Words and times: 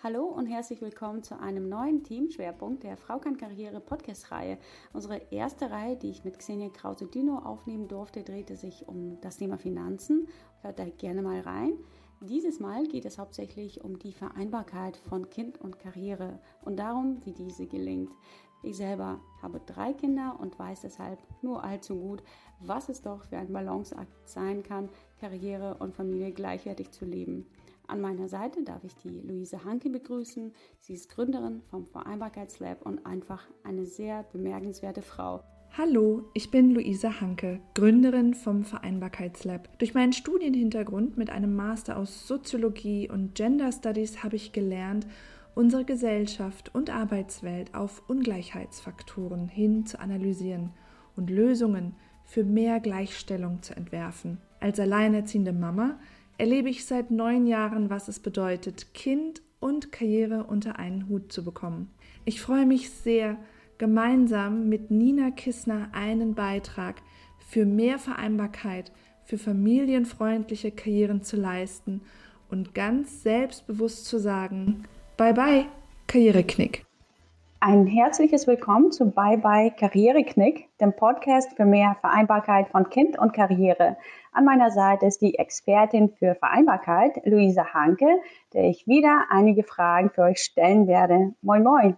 Hallo 0.00 0.26
und 0.26 0.46
herzlich 0.46 0.80
willkommen 0.80 1.24
zu 1.24 1.40
einem 1.40 1.68
neuen 1.68 2.04
Teamschwerpunkt 2.04 2.84
der 2.84 2.96
Frau 2.96 3.18
kann 3.18 3.36
Karriere 3.36 3.80
Podcast-Reihe. 3.80 4.56
Unsere 4.92 5.16
erste 5.32 5.72
Reihe, 5.72 5.96
die 5.96 6.10
ich 6.10 6.22
mit 6.22 6.38
Xenia 6.38 6.68
Krause-Dino 6.68 7.38
aufnehmen 7.40 7.88
durfte, 7.88 8.22
drehte 8.22 8.54
sich 8.54 8.86
um 8.86 9.20
das 9.22 9.38
Thema 9.38 9.58
Finanzen. 9.58 10.28
Hört 10.62 10.78
da 10.78 10.84
gerne 10.84 11.20
mal 11.20 11.40
rein. 11.40 11.72
Dieses 12.20 12.60
Mal 12.60 12.86
geht 12.86 13.06
es 13.06 13.18
hauptsächlich 13.18 13.82
um 13.82 13.98
die 13.98 14.12
Vereinbarkeit 14.12 14.96
von 14.98 15.30
Kind 15.30 15.60
und 15.60 15.80
Karriere 15.80 16.38
und 16.64 16.78
darum, 16.78 17.20
wie 17.24 17.32
diese 17.32 17.66
gelingt. 17.66 18.12
Ich 18.62 18.76
selber 18.76 19.20
habe 19.42 19.60
drei 19.66 19.94
Kinder 19.94 20.36
und 20.38 20.56
weiß 20.60 20.82
deshalb 20.82 21.18
nur 21.42 21.64
allzu 21.64 21.96
gut, 21.96 22.22
was 22.60 22.88
es 22.88 23.02
doch 23.02 23.24
für 23.24 23.38
ein 23.38 23.52
Balanceakt 23.52 24.28
sein 24.28 24.62
kann, 24.62 24.90
Karriere 25.18 25.74
und 25.80 25.92
Familie 25.92 26.30
gleichwertig 26.30 26.92
zu 26.92 27.04
leben. 27.04 27.46
An 27.90 28.02
meiner 28.02 28.28
Seite 28.28 28.62
darf 28.64 28.84
ich 28.84 28.94
die 28.96 29.22
Luise 29.22 29.64
Hanke 29.64 29.88
begrüßen. 29.88 30.52
Sie 30.78 30.92
ist 30.92 31.08
Gründerin 31.08 31.62
vom 31.70 31.86
Vereinbarkeitslab 31.86 32.84
und 32.84 33.06
einfach 33.06 33.48
eine 33.64 33.86
sehr 33.86 34.24
bemerkenswerte 34.24 35.00
Frau. 35.00 35.42
Hallo, 35.72 36.28
ich 36.34 36.50
bin 36.50 36.70
Luise 36.72 37.22
Hanke, 37.22 37.60
Gründerin 37.74 38.34
vom 38.34 38.64
Vereinbarkeitslab. 38.64 39.78
Durch 39.78 39.94
meinen 39.94 40.12
Studienhintergrund 40.12 41.16
mit 41.16 41.30
einem 41.30 41.56
Master 41.56 41.96
aus 41.96 42.28
Soziologie 42.28 43.08
und 43.08 43.34
Gender 43.34 43.72
Studies 43.72 44.22
habe 44.22 44.36
ich 44.36 44.52
gelernt, 44.52 45.06
unsere 45.54 45.86
Gesellschaft 45.86 46.74
und 46.74 46.90
Arbeitswelt 46.90 47.74
auf 47.74 48.02
Ungleichheitsfaktoren 48.06 49.48
hin 49.48 49.86
zu 49.86 49.98
analysieren 49.98 50.74
und 51.16 51.30
Lösungen 51.30 51.94
für 52.26 52.44
mehr 52.44 52.80
Gleichstellung 52.80 53.62
zu 53.62 53.74
entwerfen. 53.74 54.36
Als 54.60 54.78
alleinerziehende 54.78 55.54
Mama 55.54 55.98
erlebe 56.38 56.68
ich 56.68 56.86
seit 56.86 57.10
neun 57.10 57.46
Jahren, 57.46 57.90
was 57.90 58.08
es 58.08 58.20
bedeutet, 58.20 58.94
Kind 58.94 59.42
und 59.60 59.92
Karriere 59.92 60.44
unter 60.44 60.78
einen 60.78 61.08
Hut 61.08 61.32
zu 61.32 61.44
bekommen. 61.44 61.90
Ich 62.24 62.40
freue 62.40 62.64
mich 62.64 62.90
sehr, 62.90 63.36
gemeinsam 63.76 64.68
mit 64.68 64.90
Nina 64.90 65.30
Kissner 65.30 65.88
einen 65.92 66.34
Beitrag 66.34 66.96
für 67.38 67.66
mehr 67.66 67.98
Vereinbarkeit, 67.98 68.92
für 69.24 69.38
familienfreundliche 69.38 70.70
Karrieren 70.70 71.22
zu 71.22 71.36
leisten 71.36 72.02
und 72.50 72.74
ganz 72.74 73.22
selbstbewusst 73.22 74.06
zu 74.06 74.18
sagen, 74.18 74.84
bye 75.16 75.34
bye, 75.34 75.66
Karriereknick. 76.06 76.86
Ein 77.60 77.86
herzliches 77.86 78.46
Willkommen 78.46 78.92
zu 78.92 79.10
Bye 79.10 79.36
Bye 79.36 79.72
Karriereknick, 79.76 80.68
dem 80.80 80.94
Podcast 80.94 81.56
für 81.56 81.64
mehr 81.64 81.96
Vereinbarkeit 82.00 82.68
von 82.68 82.88
Kind 82.88 83.18
und 83.18 83.32
Karriere. 83.32 83.96
An 84.32 84.44
meiner 84.44 84.70
Seite 84.70 85.06
ist 85.06 85.20
die 85.22 85.38
Expertin 85.38 86.10
für 86.10 86.34
Vereinbarkeit, 86.34 87.20
Luisa 87.24 87.72
Hanke, 87.72 88.06
der 88.52 88.64
ich 88.64 88.86
wieder 88.86 89.26
einige 89.30 89.62
Fragen 89.62 90.10
für 90.10 90.22
euch 90.22 90.38
stellen 90.38 90.86
werde. 90.86 91.34
Moin, 91.42 91.62
moin. 91.62 91.96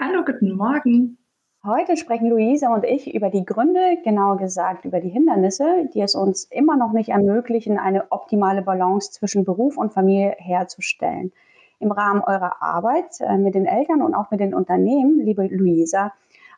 Hallo, 0.00 0.24
guten 0.24 0.56
Morgen. 0.56 1.18
Heute 1.64 1.96
sprechen 1.96 2.28
Luisa 2.28 2.74
und 2.74 2.84
ich 2.84 3.14
über 3.14 3.30
die 3.30 3.44
Gründe, 3.44 3.98
genauer 4.02 4.36
gesagt 4.38 4.84
über 4.84 5.00
die 5.00 5.10
Hindernisse, 5.10 5.88
die 5.94 6.00
es 6.00 6.16
uns 6.16 6.44
immer 6.44 6.76
noch 6.76 6.92
nicht 6.92 7.10
ermöglichen, 7.10 7.78
eine 7.78 8.10
optimale 8.10 8.62
Balance 8.62 9.12
zwischen 9.12 9.44
Beruf 9.44 9.76
und 9.76 9.92
Familie 9.92 10.34
herzustellen 10.38 11.32
im 11.78 11.92
Rahmen 11.92 12.22
eurer 12.22 12.62
Arbeit 12.62 13.20
äh, 13.20 13.36
mit 13.36 13.54
den 13.54 13.66
Eltern 13.66 14.02
und 14.02 14.14
auch 14.14 14.30
mit 14.30 14.40
den 14.40 14.54
Unternehmen, 14.54 15.20
liebe 15.20 15.46
Luisa, 15.46 16.12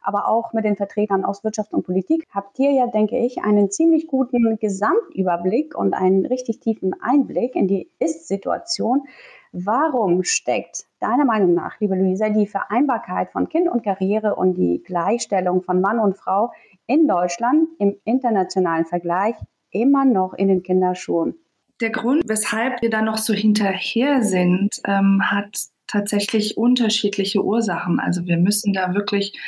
aber 0.05 0.29
auch 0.29 0.53
mit 0.53 0.65
den 0.65 0.77
Vertretern 0.77 1.25
aus 1.25 1.43
Wirtschaft 1.43 1.73
und 1.73 1.85
Politik, 1.85 2.25
habt 2.31 2.59
ihr 2.59 2.71
ja, 2.73 2.87
denke 2.87 3.19
ich, 3.19 3.43
einen 3.43 3.71
ziemlich 3.71 4.07
guten 4.07 4.59
Gesamtüberblick 4.59 5.77
und 5.77 5.95
einen 5.95 6.27
richtig 6.27 6.61
tiefen 6.61 6.95
Einblick 7.01 7.57
in 7.57 7.67
die 7.67 7.91
Ist-Situation. 7.99 9.07
Warum 9.53 10.25
steckt 10.25 10.85
deiner 11.01 11.25
Meinung 11.25 11.55
nach, 11.55 11.81
liebe 11.81 11.95
Luisa, 11.95 12.29
die 12.29 12.47
Vereinbarkeit 12.47 13.31
von 13.31 13.49
Kind 13.49 13.69
und 13.69 13.83
Karriere 13.83 14.35
und 14.35 14.55
die 14.55 14.83
Gleichstellung 14.85 15.63
von 15.63 15.81
Mann 15.81 15.99
und 15.99 16.17
Frau 16.17 16.53
in 16.87 17.09
Deutschland 17.09 17.69
im 17.79 17.97
internationalen 18.05 18.85
Vergleich 18.85 19.37
immer 19.71 20.05
noch 20.05 20.35
in 20.35 20.49
den 20.49 20.63
Kinderschuhen? 20.63 21.35
Der 21.81 21.91
Grund, 21.91 22.23
weshalb 22.27 22.83
wir 22.83 22.91
da 22.91 23.03
noch 23.03 23.19
so 23.19 23.33
hinterher 23.33 24.23
sind, 24.23 24.81
ähm, 24.87 25.23
hat 25.25 25.57
tatsächlich 25.87 26.57
unterschiedliche 26.57 27.45
Ursachen. 27.45 28.01
Also 28.01 28.27
wir 28.27 28.39
müssen 28.39 28.73
da 28.73 28.95
wirklich 28.95 29.39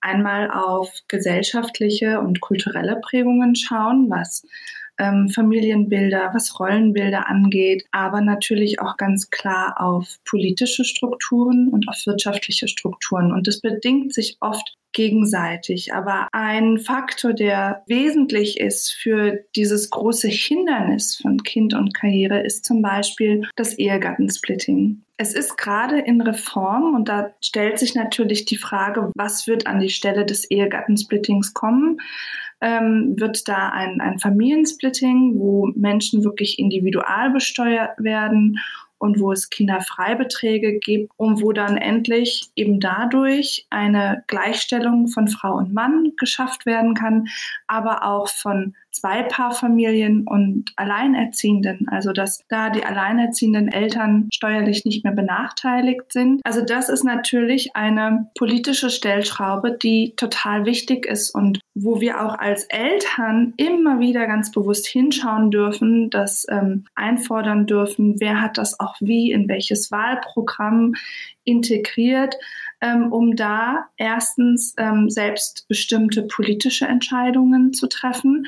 einmal 0.00 0.50
auf 0.50 0.92
gesellschaftliche 1.08 2.20
und 2.20 2.40
kulturelle 2.40 3.00
Prägungen 3.02 3.54
schauen, 3.54 4.08
was 4.08 4.46
ähm, 5.00 5.28
Familienbilder, 5.28 6.30
was 6.34 6.60
Rollenbilder 6.60 7.26
angeht, 7.26 7.84
aber 7.90 8.20
natürlich 8.20 8.80
auch 8.80 8.96
ganz 8.96 9.30
klar 9.30 9.76
auf 9.78 10.18
politische 10.28 10.84
Strukturen 10.84 11.68
und 11.68 11.88
auf 11.88 11.96
wirtschaftliche 12.04 12.68
Strukturen. 12.68 13.32
Und 13.32 13.46
das 13.46 13.60
bedingt 13.60 14.12
sich 14.12 14.36
oft 14.40 14.76
gegenseitig. 14.92 15.94
Aber 15.94 16.28
ein 16.32 16.78
Faktor, 16.78 17.32
der 17.32 17.82
wesentlich 17.86 18.60
ist 18.60 18.92
für 18.92 19.40
dieses 19.56 19.90
große 19.90 20.28
Hindernis 20.28 21.16
von 21.16 21.42
Kind 21.42 21.74
und 21.74 21.94
Karriere, 21.94 22.40
ist 22.40 22.64
zum 22.64 22.82
Beispiel 22.82 23.48
das 23.56 23.78
Ehegattensplitting. 23.78 25.02
Es 25.22 25.34
ist 25.34 25.58
gerade 25.58 25.98
in 25.98 26.22
Reform 26.22 26.94
und 26.94 27.10
da 27.10 27.34
stellt 27.42 27.78
sich 27.78 27.94
natürlich 27.94 28.46
die 28.46 28.56
Frage, 28.56 29.12
was 29.14 29.46
wird 29.46 29.66
an 29.66 29.78
die 29.78 29.90
Stelle 29.90 30.24
des 30.24 30.50
Ehegattensplittings 30.50 31.52
kommen? 31.52 31.98
ähm, 32.60 33.14
wird 33.18 33.48
da 33.48 33.70
ein, 33.70 34.00
ein 34.00 34.18
Familiensplitting, 34.18 35.38
wo 35.38 35.70
Menschen 35.74 36.24
wirklich 36.24 36.58
individual 36.58 37.30
besteuert 37.30 37.98
werden 37.98 38.58
und 38.98 39.18
wo 39.18 39.32
es 39.32 39.48
Kinderfreibeträge 39.48 40.78
gibt 40.78 41.10
und 41.16 41.40
wo 41.40 41.52
dann 41.52 41.78
endlich 41.78 42.50
eben 42.54 42.80
dadurch 42.80 43.66
eine 43.70 44.24
Gleichstellung 44.26 45.08
von 45.08 45.26
Frau 45.26 45.54
und 45.56 45.72
Mann 45.72 46.12
geschafft 46.18 46.66
werden 46.66 46.94
kann, 46.94 47.28
aber 47.66 48.04
auch 48.04 48.28
von 48.28 48.74
Zweipaarfamilien 48.92 50.26
und 50.26 50.72
Alleinerziehenden, 50.76 51.86
also 51.88 52.12
dass 52.12 52.44
da 52.48 52.70
die 52.70 52.84
alleinerziehenden 52.84 53.68
Eltern 53.68 54.28
steuerlich 54.32 54.84
nicht 54.84 55.04
mehr 55.04 55.14
benachteiligt 55.14 56.12
sind. 56.12 56.40
Also 56.44 56.62
das 56.62 56.88
ist 56.88 57.04
natürlich 57.04 57.76
eine 57.76 58.30
politische 58.36 58.90
Stellschraube, 58.90 59.76
die 59.80 60.14
total 60.16 60.64
wichtig 60.66 61.06
ist 61.06 61.34
und 61.34 61.60
wo 61.74 62.00
wir 62.00 62.20
auch 62.20 62.38
als 62.38 62.64
Eltern 62.64 63.54
immer 63.56 64.00
wieder 64.00 64.26
ganz 64.26 64.50
bewusst 64.50 64.86
hinschauen 64.86 65.50
dürfen, 65.50 66.10
das 66.10 66.46
ähm, 66.50 66.84
einfordern 66.94 67.66
dürfen, 67.66 68.16
wer 68.18 68.40
hat 68.40 68.58
das 68.58 68.78
auch 68.80 68.96
wie, 69.00 69.30
in 69.30 69.48
welches 69.48 69.90
Wahlprogramm 69.90 70.94
integriert 71.44 72.36
ähm, 72.80 73.12
um 73.12 73.36
da 73.36 73.88
erstens 73.96 74.74
ähm, 74.78 75.10
selbstbestimmte 75.10 76.22
politische 76.22 76.86
Entscheidungen 76.86 77.72
zu 77.72 77.88
treffen, 77.88 78.46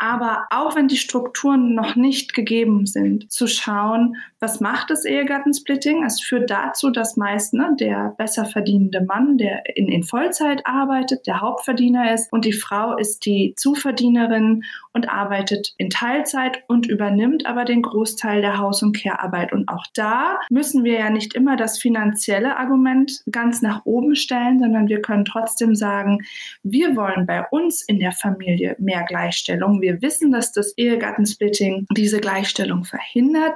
aber 0.00 0.46
auch 0.48 0.74
wenn 0.74 0.88
die 0.88 0.96
Strukturen 0.96 1.74
noch 1.74 1.94
nicht 1.94 2.32
gegeben 2.32 2.86
sind, 2.86 3.30
zu 3.30 3.46
schauen, 3.46 4.16
was 4.40 4.58
macht 4.58 4.88
das 4.88 5.04
Ehegattensplitting? 5.04 6.02
Es 6.04 6.22
führt 6.22 6.50
dazu, 6.50 6.90
dass 6.90 7.18
meist 7.18 7.52
ne, 7.52 7.76
der 7.78 8.14
besser 8.16 8.46
verdienende 8.46 9.02
Mann, 9.02 9.36
der 9.36 9.76
in, 9.76 9.88
in 9.88 10.02
Vollzeit 10.02 10.62
arbeitet, 10.64 11.26
der 11.26 11.42
Hauptverdiener 11.42 12.14
ist 12.14 12.32
und 12.32 12.46
die 12.46 12.54
Frau 12.54 12.96
ist 12.96 13.26
die 13.26 13.52
Zuverdienerin 13.56 14.64
und 14.94 15.10
arbeitet 15.10 15.74
in 15.76 15.90
Teilzeit 15.90 16.64
und 16.66 16.86
übernimmt 16.86 17.44
aber 17.44 17.66
den 17.66 17.82
Großteil 17.82 18.40
der 18.40 18.56
Haus- 18.56 18.82
und 18.82 18.96
Care-Arbeit. 18.96 19.52
Und 19.52 19.68
auch 19.68 19.84
da 19.94 20.40
müssen 20.48 20.84
wir 20.84 20.98
ja 20.98 21.10
nicht 21.10 21.34
immer 21.34 21.56
das 21.56 21.78
finanzielle 21.78 22.56
Argument 22.56 23.22
ganz 23.30 23.60
nach 23.60 23.84
oben 23.84 24.16
stellen, 24.16 24.58
sondern 24.58 24.88
wir 24.88 25.02
können 25.02 25.26
trotzdem 25.26 25.74
sagen, 25.74 26.20
wir 26.62 26.96
wollen 26.96 27.26
bei 27.26 27.46
uns 27.50 27.82
in 27.82 27.98
der 27.98 28.12
Familie 28.12 28.74
mehr 28.78 29.04
Gleichstellung. 29.04 29.82
Wir 29.82 29.89
wissen, 30.02 30.32
dass 30.32 30.52
das 30.52 30.76
Ehegattensplitting 30.76 31.86
diese 31.96 32.20
Gleichstellung 32.20 32.84
verhindert. 32.84 33.54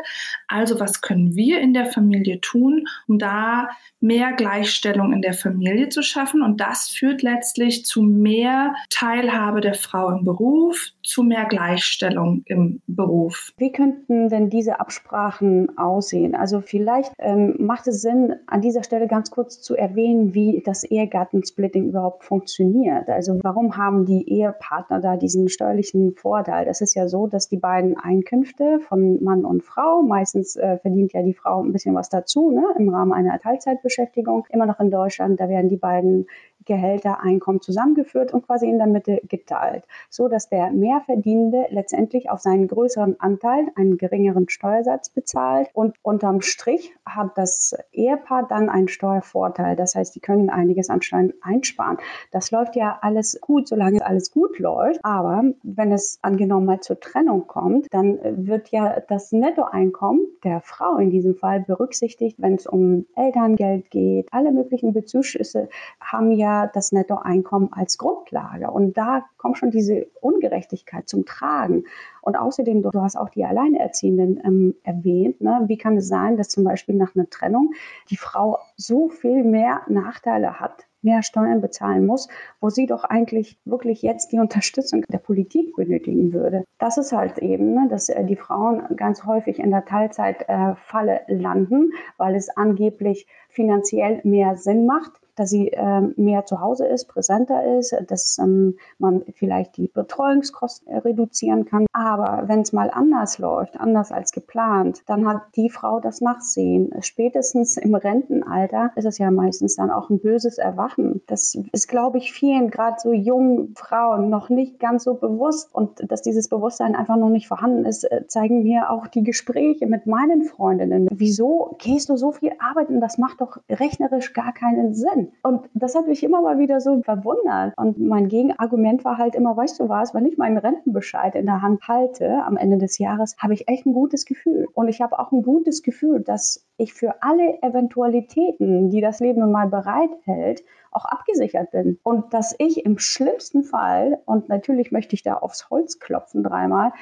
Also 0.49 0.81
was 0.81 1.01
können 1.01 1.35
wir 1.35 1.61
in 1.61 1.75
der 1.75 1.87
Familie 1.87 2.41
tun, 2.41 2.87
um 3.07 3.19
da 3.19 3.69
mehr 4.01 4.33
Gleichstellung 4.33 5.13
in 5.13 5.23
der 5.23 5.35
Familie 5.35 5.89
zu 5.89 6.03
schaffen? 6.03 6.43
Und 6.43 6.61
das 6.61 6.89
führt 6.89 7.23
letztlich 7.23 7.85
zu 7.85 8.03
mehr 8.03 8.75
Teilhabe 8.91 9.61
der 9.61 9.75
Frau 9.75 10.11
im 10.11 10.25
Beruf, 10.25 10.91
zu 11.03 11.23
mehr 11.23 11.47
Gleichstellung 11.47 12.43
im 12.47 12.83
Beruf. 12.87 13.53
Wie 13.57 13.73
könnten 13.73 14.29
denn 14.29 14.51
diese 14.51 14.81
Absprachen 14.81 15.77
aussehen? 15.79 16.35
Also 16.35 16.61
vielleicht 16.61 17.13
ähm, 17.19 17.55
macht 17.59 17.87
es 17.87 18.03
Sinn, 18.03 18.35
an 18.47 18.61
dieser 18.61 18.83
Stelle 18.83 19.07
ganz 19.09 19.31
kurz 19.31 19.61
zu 19.61 19.77
erwähnen, 19.77 20.35
wie 20.35 20.63
das 20.65 20.85
Ehegattensplitting 20.85 21.89
überhaupt 21.89 22.25
funktioniert. 22.25 23.09
Also 23.09 23.39
warum 23.43 23.77
haben 23.77 24.05
die 24.05 24.29
Ehepartner 24.29 25.01
da 25.01 25.17
diesen 25.17 25.49
steuerlichen 25.49 26.15
Vorteil? 26.25 26.65
Das 26.65 26.81
ist 26.81 26.95
ja 26.95 27.07
so, 27.07 27.27
dass 27.27 27.49
die 27.49 27.59
beiden 27.59 27.99
Einkünfte 27.99 28.81
von 28.81 29.23
Mann 29.23 29.45
und 29.45 29.63
Frau, 29.63 30.01
meistens 30.01 30.57
äh, 30.57 30.79
verdient 30.79 31.13
ja 31.13 31.23
die 31.23 31.35
Frau 31.35 31.63
ein 31.63 31.71
bisschen 31.71 31.95
was 31.95 32.09
dazu, 32.09 32.51
ne, 32.51 32.65
im 32.79 32.89
Rahmen 32.89 33.13
einer 33.13 33.39
Teilzeitbeschäftigung, 33.39 34.47
immer 34.49 34.65
noch 34.65 34.81
in 34.81 34.91
Deutschland, 34.91 35.39
da 35.39 35.51
werden 35.51 35.69
die 35.69 35.77
beiden 35.77 36.27
Gehälter, 36.65 37.23
Einkommen 37.23 37.61
zusammengeführt 37.61 38.33
und 38.33 38.47
quasi 38.47 38.69
in 38.69 38.79
der 38.79 38.87
Mitte 38.87 39.21
geteilt, 39.29 39.85
so 40.11 40.29
dass 40.29 40.49
der 40.49 40.71
Mehrverdienende 40.71 41.67
letztendlich 41.71 42.31
auf 42.31 42.41
seinen 42.41 42.69
größeren 42.69 43.21
Anteil 43.21 43.69
einen 43.77 43.99
geringeren 43.99 44.49
Steuersatz 44.49 45.11
bezahlt 45.11 45.69
und 45.73 45.97
unterm 46.03 46.41
Strich 46.41 46.95
hat 47.07 47.37
das 47.37 47.77
Ehepaar 47.93 48.47
dann 48.49 48.69
einen 48.69 48.89
Steuervorteil. 48.89 49.77
Das 49.77 49.95
heißt, 49.95 50.15
die 50.15 50.21
können 50.21 50.51
einiges 50.51 50.91
an 50.91 51.03
Steuern 51.03 51.33
einsparen. 51.43 51.99
Das 52.31 52.51
läuft 52.51 52.77
ja 52.77 52.99
alles 53.03 53.39
gut, 53.41 53.69
solange 53.69 54.05
alles 54.05 54.31
gut 54.31 54.59
läuft. 54.59 55.01
Aber 55.05 55.45
wenn 55.63 55.93
es 55.93 56.19
angenommen 56.23 56.67
mal 56.67 56.81
zur 56.81 57.01
Trennung 57.01 57.47
kommt, 57.47 57.87
dann 57.91 58.19
wird 58.47 58.69
ja 58.69 59.01
das 59.09 59.33
Nettoeinkommen 59.33 60.27
der 60.45 60.61
Frau 60.61 60.97
in 60.97 61.11
diesem 61.11 61.35
Fall 61.35 61.61
berücksichtigt, 61.61 62.37
wenn 62.41 62.55
es 62.55 62.67
um 62.67 63.07
Elterngeld 63.17 63.91
geht. 63.91 64.29
Alle 64.33 64.53
möglichen 64.53 64.93
Bezuschüsse 64.93 65.69
haben 66.01 66.33
ja 66.33 66.54
das 66.73 66.93
Nettoeinkommen 66.93 67.73
als 67.73 67.99
Grundlage. 67.99 68.71
Und 68.71 68.97
da 68.97 69.25
kommt 69.37 69.59
schon 69.59 69.71
diese 69.71 70.07
Ungerechtigkeit 70.21 71.09
zum 71.09 71.25
Tragen. 71.27 71.85
Und 72.23 72.37
außerdem, 72.37 72.83
du, 72.83 72.91
hast 72.95 73.17
auch 73.17 73.29
die 73.29 73.45
Alleinerziehenden 73.45 74.41
ähm, 74.45 74.75
erwähnt. 74.83 75.41
Ne? 75.41 75.65
Wie 75.67 75.79
kann 75.79 75.97
es 75.97 76.09
sein, 76.09 76.37
dass 76.37 76.49
zum 76.49 76.65
Beispiel 76.65 76.95
nach 76.95 77.15
einer 77.15 77.29
Trennung 77.29 77.73
die 78.11 78.17
Frau 78.17 78.59
so 78.77 79.09
viel 79.09 79.45
mehr 79.45 79.83
Nachteile 79.89 80.61
hat, 80.61 80.87
mehr 81.05 81.23
Steuern 81.23 81.61
bezahlen 81.61 82.07
muss, 82.07 82.29
wo 82.61 82.71
sie 82.71 82.87
doch 82.87 83.05
eigentlich 83.05 83.59
wirklich 83.65 84.03
jetzt 84.03 84.33
die 84.33 84.39
Unterstützung 84.39 85.05
der 85.09 85.19
Politik 85.19 85.77
benötigen 85.77 86.33
würde. 86.33 86.65
Das 86.79 86.97
ist 86.97 87.13
halt 87.13 87.39
eben, 87.39 87.75
ne, 87.75 87.89
dass 87.89 88.09
äh, 88.09 88.25
die 88.25 88.37
Frauen 88.37 88.83
ganz 88.97 89.25
häufig 89.25 89.59
in 89.59 89.71
der 89.71 89.85
Teilzeitfalle 89.85 91.29
äh, 91.29 91.35
landen, 91.35 91.93
weil 92.17 92.35
es 92.35 92.49
angeblich 92.57 93.27
finanziell 93.49 94.21
mehr 94.25 94.57
Sinn 94.57 94.87
macht 94.87 95.21
dass 95.37 95.51
sie 95.51 95.69
ähm, 95.69 96.15
mehr 96.17 96.45
zu 96.45 96.61
Hause 96.61 96.87
ist, 96.87 97.07
präsenter 97.07 97.79
ist, 97.79 97.95
dass 98.09 98.39
ähm, 98.39 98.77
man 98.99 99.25
vielleicht 99.35 99.77
die 99.77 99.89
Betreuungskosten 99.89 100.97
reduzieren 100.99 101.65
kann. 101.65 101.87
Aber 101.93 102.49
wenn 102.49 102.61
es 102.61 102.73
mal 102.73 102.91
anders 102.91 103.39
läuft, 103.39 103.79
anders 103.79 104.13
als 104.13 104.33
geplant, 104.33 105.03
dann 105.07 105.27
hat 105.27 105.43
die 105.57 105.71
Frau 105.71 106.01
das 106.01 106.21
Nachsehen. 106.21 106.93
Spätestens 107.01 107.77
im 107.77 107.95
Rentenalter 107.95 108.93
ist 108.97 109.05
es 109.05 109.19
ja 109.19 109.31
meistens 109.31 109.77
dann 109.77 109.91
auch 109.91 110.11
ein 110.11 110.21
böses 110.21 110.59
Erwachen. 110.59 111.23
Das 111.27 111.57
ist, 111.73 111.89
glaube 111.89 112.19
ich, 112.19 112.33
vielen, 112.33 112.71
gerade 112.71 112.97
so 112.99 113.13
jungen 113.13 113.75
Frauen, 113.75 114.31
noch 114.31 114.49
nicht 114.49 114.79
ganz 114.79 115.05
so 115.05 115.15
bewusst. 115.15 115.69
Und 115.73 116.11
dass 116.11 116.23
dieses 116.23 116.49
Bewusstsein 116.49 116.95
einfach 116.95 117.17
noch 117.17 117.31
nicht 117.31 117.49
vorhanden 117.49 117.85
ist, 117.85 118.05
äh, 118.05 118.27
zeigen 118.27 118.63
mir 118.63 118.91
auch 118.91 119.07
die 119.07 119.23
Gespräche 119.23 119.87
mit 119.87 120.07
meinen 120.07 120.45
Freundinnen. 120.45 121.09
Wieso 121.11 121.77
gehst 121.79 122.09
du 122.09 122.17
so 122.17 122.33
viel 122.33 122.53
arbeiten? 122.59 123.01
Das 123.01 123.19
macht 123.19 123.41
doch 123.41 123.59
rechnerisch 123.69 124.33
gar 124.33 124.53
keinen 124.53 124.95
Sinn. 124.95 125.24
Und 125.43 125.69
das 125.75 125.95
hat 125.95 126.07
mich 126.07 126.23
immer 126.23 126.41
mal 126.41 126.59
wieder 126.59 126.81
so 126.81 127.03
verwundert. 127.03 127.75
Und 127.77 127.99
mein 127.99 128.29
Gegenargument 128.29 129.05
war 129.05 129.19
halt 129.19 129.35
immer, 129.35 129.57
weißt 129.57 129.81
du 129.81 129.89
was, 129.89 130.15
wenn 130.15 130.27
ich 130.27 130.39
meinen 130.39 130.59
Rentenbescheid 130.59 131.35
in 131.35 131.47
der 131.47 131.63
Hand 131.63 131.87
halte 131.89 132.43
am 132.45 132.57
Ende 132.57 132.79
des 132.79 132.99
Jahres, 132.99 133.37
habe 133.39 133.55
ich 133.55 133.69
echt 133.69 133.87
ein 133.87 133.93
gutes 133.93 134.25
Gefühl. 134.25 134.67
Und 134.75 134.89
ich 134.89 135.01
habe 135.01 135.19
auch 135.19 135.33
ein 135.33 135.43
gutes 135.43 135.83
Gefühl, 135.83 136.21
dass 136.21 136.67
ich 136.77 136.93
für 136.93 137.23
alle 137.23 137.63
Eventualitäten, 137.63 138.91
die 138.91 139.01
das 139.01 139.21
Leben 139.21 139.51
mal 139.51 139.69
bereithält, 139.69 140.65
auch 140.91 141.05
abgesichert 141.05 141.71
bin. 141.73 141.99
Und 142.03 142.33
dass 142.33 142.55
ich 142.59 142.85
im 142.85 142.99
schlimmsten 142.99 143.65
Fall, 143.65 144.21
und 144.27 144.49
natürlich 144.49 144.93
möchte 144.93 145.15
ich 145.15 145.23
da 145.23 145.35
aufs 145.35 145.69
Holz 145.71 145.99
klopfen 145.99 146.43
dreimal, 146.43 146.93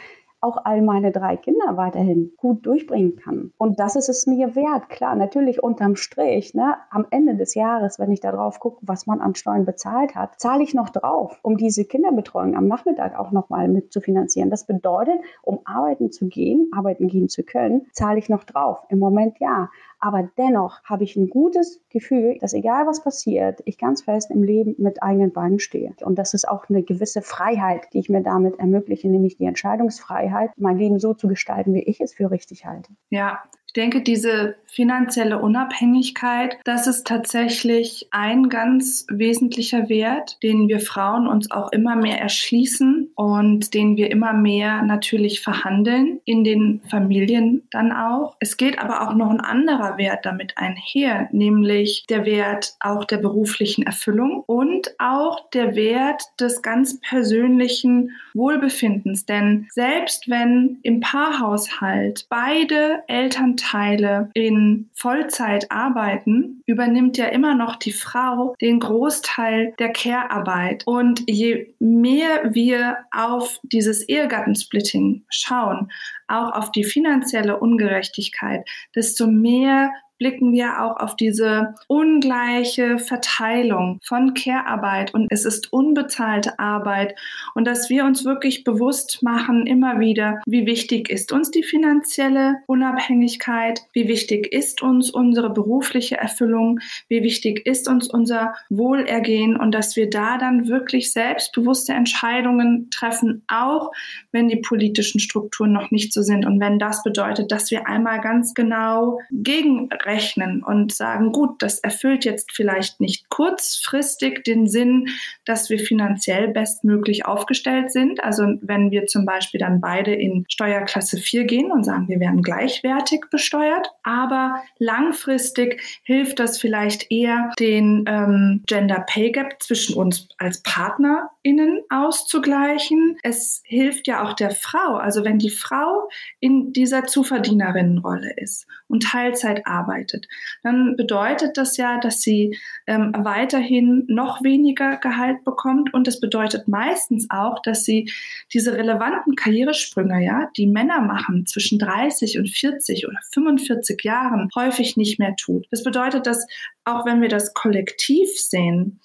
auch 0.42 0.58
all 0.64 0.82
meine 0.82 1.12
drei 1.12 1.36
Kinder 1.36 1.76
weiterhin 1.76 2.32
gut 2.36 2.66
durchbringen 2.66 3.16
kann. 3.16 3.52
Und 3.58 3.78
das 3.80 3.96
ist 3.96 4.08
es 4.08 4.26
mir 4.26 4.54
wert. 4.54 4.88
Klar, 4.88 5.14
natürlich 5.14 5.62
unterm 5.62 5.96
Strich, 5.96 6.54
ne, 6.54 6.76
am 6.90 7.06
Ende 7.10 7.36
des 7.36 7.54
Jahres, 7.54 7.98
wenn 7.98 8.10
ich 8.10 8.20
da 8.20 8.32
drauf 8.32 8.60
gucke, 8.60 8.78
was 8.82 9.06
man 9.06 9.20
an 9.20 9.34
Steuern 9.34 9.64
bezahlt 9.64 10.14
hat, 10.14 10.40
zahle 10.40 10.62
ich 10.64 10.74
noch 10.74 10.90
drauf, 10.90 11.38
um 11.42 11.56
diese 11.56 11.84
Kinderbetreuung 11.84 12.56
am 12.56 12.66
Nachmittag 12.66 13.18
auch 13.18 13.30
nochmal 13.30 13.68
mit 13.68 13.92
zu 13.92 14.00
finanzieren. 14.00 14.50
Das 14.50 14.66
bedeutet, 14.66 15.20
um 15.42 15.60
arbeiten 15.64 16.10
zu 16.10 16.28
gehen, 16.28 16.70
arbeiten 16.74 17.06
gehen 17.08 17.28
zu 17.28 17.44
können, 17.44 17.86
zahle 17.92 18.18
ich 18.18 18.28
noch 18.28 18.44
drauf. 18.44 18.84
Im 18.88 18.98
Moment 18.98 19.38
ja. 19.38 19.70
Aber 20.04 20.28
dennoch 20.37 20.82
habe 20.82 21.04
ich 21.04 21.14
ein 21.14 21.28
gutes 21.28 21.81
Gefühl, 21.88 22.37
dass 22.40 22.54
egal 22.54 22.88
was 22.88 23.04
passiert, 23.04 23.62
ich 23.66 23.78
ganz 23.78 24.02
fest 24.02 24.32
im 24.32 24.43
Leben 24.43 24.75
mit 24.78 25.00
eigenen 25.00 25.32
Beinen 25.32 25.60
stehe. 25.60 25.94
Und 26.04 26.19
das 26.19 26.34
ist 26.34 26.49
auch 26.49 26.69
eine 26.69 26.82
gewisse 26.82 27.22
Freiheit, 27.22 27.87
die 27.93 28.00
ich 28.00 28.08
mir 28.08 28.20
damit 28.20 28.58
ermögliche, 28.58 29.08
nämlich 29.08 29.37
die 29.37 29.44
Entscheidungsfreiheit, 29.44 30.50
mein 30.56 30.76
Leben 30.76 30.99
so 30.99 31.14
zu 31.14 31.28
gestalten, 31.28 31.72
wie 31.72 31.84
ich 31.84 32.00
es 32.00 32.14
für 32.14 32.32
richtig 32.32 32.66
halte. 32.66 32.90
Ja, 33.10 33.44
ich 33.74 33.80
denke, 33.80 34.02
diese 34.02 34.56
finanzielle 34.66 35.38
Unabhängigkeit, 35.38 36.58
das 36.64 36.86
ist 36.86 37.06
tatsächlich 37.06 38.08
ein 38.10 38.50
ganz 38.50 39.06
wesentlicher 39.10 39.88
Wert, 39.88 40.38
den 40.42 40.69
wir 40.69 40.80
Frauen 40.80 41.26
uns 41.26 41.50
auch 41.50 41.72
immer 41.72 41.96
mehr 41.96 42.19
erschließen 42.19 43.10
und 43.14 43.72
den 43.72 43.96
wir 43.96 44.10
immer 44.10 44.34
mehr 44.34 44.82
natürlich 44.82 45.40
verhandeln, 45.40 46.20
in 46.24 46.44
den 46.44 46.82
Familien 46.90 47.62
dann 47.70 47.92
auch. 47.92 48.36
Es 48.40 48.58
geht 48.58 48.78
aber 48.78 49.08
auch 49.08 49.14
noch 49.14 49.30
ein 49.30 49.40
anderer 49.40 49.96
Wert 49.96 50.25
damit 50.25 50.58
einher, 50.58 51.28
nämlich 51.32 52.04
der 52.08 52.26
Wert 52.26 52.75
auch 52.80 53.04
der 53.04 53.18
beruflichen 53.18 53.84
Erfüllung 53.84 54.42
und 54.46 54.94
auch 54.98 55.48
der 55.50 55.76
Wert 55.76 56.22
des 56.40 56.60
ganz 56.60 57.00
persönlichen 57.00 58.10
Wohlbefindens. 58.34 59.26
Denn 59.26 59.66
selbst 59.70 60.28
wenn 60.28 60.78
im 60.82 61.00
Paarhaushalt 61.00 62.26
beide 62.28 63.02
Eltern 63.06 63.56
Teile 63.62 64.31
in 64.35 64.91
Vollzeit 64.94 65.70
arbeiten, 65.70 66.62
übernimmt 66.67 67.17
ja 67.17 67.26
immer 67.26 67.55
noch 67.55 67.76
die 67.76 67.93
Frau 67.93 68.55
den 68.61 68.81
Großteil 68.81 69.75
der 69.79 69.93
Care-Arbeit. 69.93 70.82
Und 70.87 71.23
je 71.29 71.75
mehr 71.79 72.55
wir 72.55 72.99
auf 73.12 73.61
dieses 73.62 74.09
Ehegattensplitting 74.09 75.25
schauen, 75.29 75.91
auch 76.29 76.53
auf 76.53 76.73
die 76.73 76.85
finanzielle 76.85 77.59
Ungerechtigkeit, 77.59 78.69
desto 78.94 79.26
mehr 79.26 79.91
blicken 80.22 80.52
wir 80.52 80.80
auch 80.80 81.00
auf 81.00 81.16
diese 81.16 81.74
ungleiche 81.88 83.00
Verteilung 83.00 83.98
von 84.04 84.34
Care-Arbeit. 84.34 85.12
Und 85.14 85.26
es 85.30 85.44
ist 85.44 85.72
unbezahlte 85.72 86.60
Arbeit. 86.60 87.16
Und 87.56 87.66
dass 87.66 87.90
wir 87.90 88.04
uns 88.04 88.24
wirklich 88.24 88.62
bewusst 88.62 89.20
machen 89.24 89.66
immer 89.66 89.98
wieder, 89.98 90.40
wie 90.46 90.64
wichtig 90.64 91.10
ist 91.10 91.32
uns 91.32 91.50
die 91.50 91.64
finanzielle 91.64 92.58
Unabhängigkeit, 92.69 93.80
wie 93.94 94.06
wichtig 94.06 94.52
ist 94.52 94.80
uns 94.80 95.10
unsere 95.10 95.50
berufliche 95.50 96.19
Erfüllung, 96.19 96.78
wie 97.08 97.25
wichtig 97.25 97.66
ist 97.66 97.88
uns 97.88 98.08
unser 98.08 98.54
Wohlergehen. 98.70 99.56
Und 99.56 99.72
dass 99.72 99.96
wir 99.96 100.08
da 100.08 100.38
dann 100.38 100.68
wirklich 100.68 101.12
selbstbewusste 101.12 101.94
Entscheidungen 101.94 102.90
treffen, 102.90 103.42
auch 103.48 103.90
wenn 104.30 104.46
die 104.46 104.60
politischen 104.60 105.18
Strukturen 105.18 105.72
noch 105.72 105.90
nicht 105.90 106.12
so 106.12 106.22
sind. 106.22 106.46
Und 106.46 106.60
wenn 106.60 106.78
das 106.78 107.02
bedeutet, 107.02 107.50
dass 107.50 107.72
wir 107.72 107.88
einmal 107.88 108.20
ganz 108.20 108.54
genau 108.54 109.18
gegen 109.32 109.88
rechnen 110.12 110.62
und 110.62 110.93
sagen, 110.93 111.32
gut, 111.32 111.62
das 111.62 111.79
erfüllt 111.79 112.25
jetzt 112.25 112.53
vielleicht 112.53 113.00
nicht 113.00 113.28
kurzfristig 113.31 114.45
den 114.45 114.66
Sinn, 114.66 115.09
dass 115.45 115.71
wir 115.71 115.78
finanziell 115.78 116.49
bestmöglich 116.49 117.25
aufgestellt 117.25 117.90
sind. 117.90 118.23
Also 118.23 118.45
wenn 118.61 118.90
wir 118.90 119.07
zum 119.07 119.25
Beispiel 119.25 119.59
dann 119.59 119.81
beide 119.81 120.14
in 120.14 120.45
Steuerklasse 120.49 121.16
4 121.16 121.45
gehen 121.45 121.73
und 121.73 121.85
sagen, 121.85 122.09
wir 122.09 122.21
werden 122.21 122.42
gleichwertig 122.42 123.25
besteuert, 123.31 123.90
aber 124.02 124.62
langfristig 124.78 125.81
hilft 126.02 126.38
das 126.38 126.59
vielleicht 126.59 127.11
eher, 127.11 127.50
den 127.59 128.04
ähm, 128.07 128.62
Gender 128.66 129.04
Pay 129.09 129.33
Gap 129.33 129.62
zwischen 129.62 129.97
uns 129.97 130.28
als 130.38 130.62
PartnerInnen 130.62 131.81
auszugleichen. 131.88 133.16
Es 133.23 133.62
hilft 133.64 134.07
ja 134.07 134.23
auch 134.23 134.35
der 134.35 134.50
Frau. 134.50 134.97
Also 134.97 135.25
wenn 135.25 135.38
die 135.38 135.50
Frau 135.50 136.09
in 136.40 136.73
dieser 136.73 137.04
Zuverdienerinnenrolle 137.04 138.35
ist 138.37 138.66
und 138.88 139.04
Teilzeit 139.04 139.66
arbeitet, 139.66 140.01
arbeitet, 140.02 140.28
dann 140.62 140.97
bedeutet 140.97 141.56
das 141.56 141.76
ja, 141.76 141.99
dass 141.99 142.21
sie 142.21 142.59
ähm, 142.87 143.12
weiterhin 143.16 144.04
noch 144.09 144.42
weniger 144.42 144.97
Gehalt 144.97 145.44
bekommt 145.44 145.94
und 145.94 146.09
es 146.09 146.21
bedeutet 146.21 146.68
meistens 146.68 147.28
auch, 147.30 147.61
dass 147.62 147.85
sie 147.85 148.11
diese 148.52 148.76
relevanten 148.76 149.37
Karrieresprünge, 149.37 150.25
ja, 150.25 150.50
die 150.56 150.66
Männer 150.66 151.00
machen 151.00 151.47
zwischen 151.47 151.78
30 151.78 152.38
und 152.38 152.49
40 152.49 153.06
oder 153.06 153.18
45 153.32 154.02
Jahren, 154.04 154.49
häufig 154.54 154.97
nicht 154.97 155.18
mehr 155.18 155.35
tut. 155.37 155.66
Das 155.71 155.82
bedeutet, 155.82 156.26
dass 156.26 156.47
auch 156.85 157.06
wenn 157.06 157.21
wir 157.21 157.28
das 157.28 157.54
kollektiv 157.54 158.28
sehen, 158.30 159.00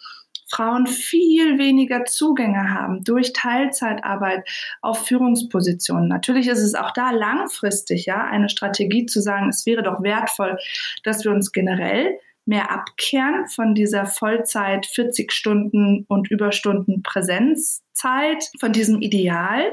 Frauen 0.49 0.87
viel 0.87 1.57
weniger 1.57 2.05
Zugänge 2.05 2.73
haben 2.73 3.03
durch 3.03 3.33
Teilzeitarbeit 3.33 4.47
auf 4.81 5.05
Führungspositionen. 5.05 6.07
Natürlich 6.07 6.47
ist 6.47 6.61
es 6.61 6.75
auch 6.75 6.91
da 6.91 7.11
langfristig 7.11 8.05
ja 8.05 8.23
eine 8.23 8.49
Strategie 8.49 9.05
zu 9.05 9.21
sagen, 9.21 9.49
es 9.49 9.65
wäre 9.65 9.83
doch 9.83 10.01
wertvoll, 10.01 10.57
dass 11.03 11.23
wir 11.23 11.31
uns 11.31 11.51
generell 11.51 12.17
mehr 12.45 12.71
abkehren 12.71 13.47
von 13.47 13.75
dieser 13.75 14.05
Vollzeit 14.05 14.85
40 14.85 15.31
Stunden 15.33 16.05
und 16.07 16.31
Überstunden 16.31 17.03
Präsenzzeit, 17.03 18.49
von 18.59 18.71
diesem 18.71 19.01
Ideal 19.01 19.71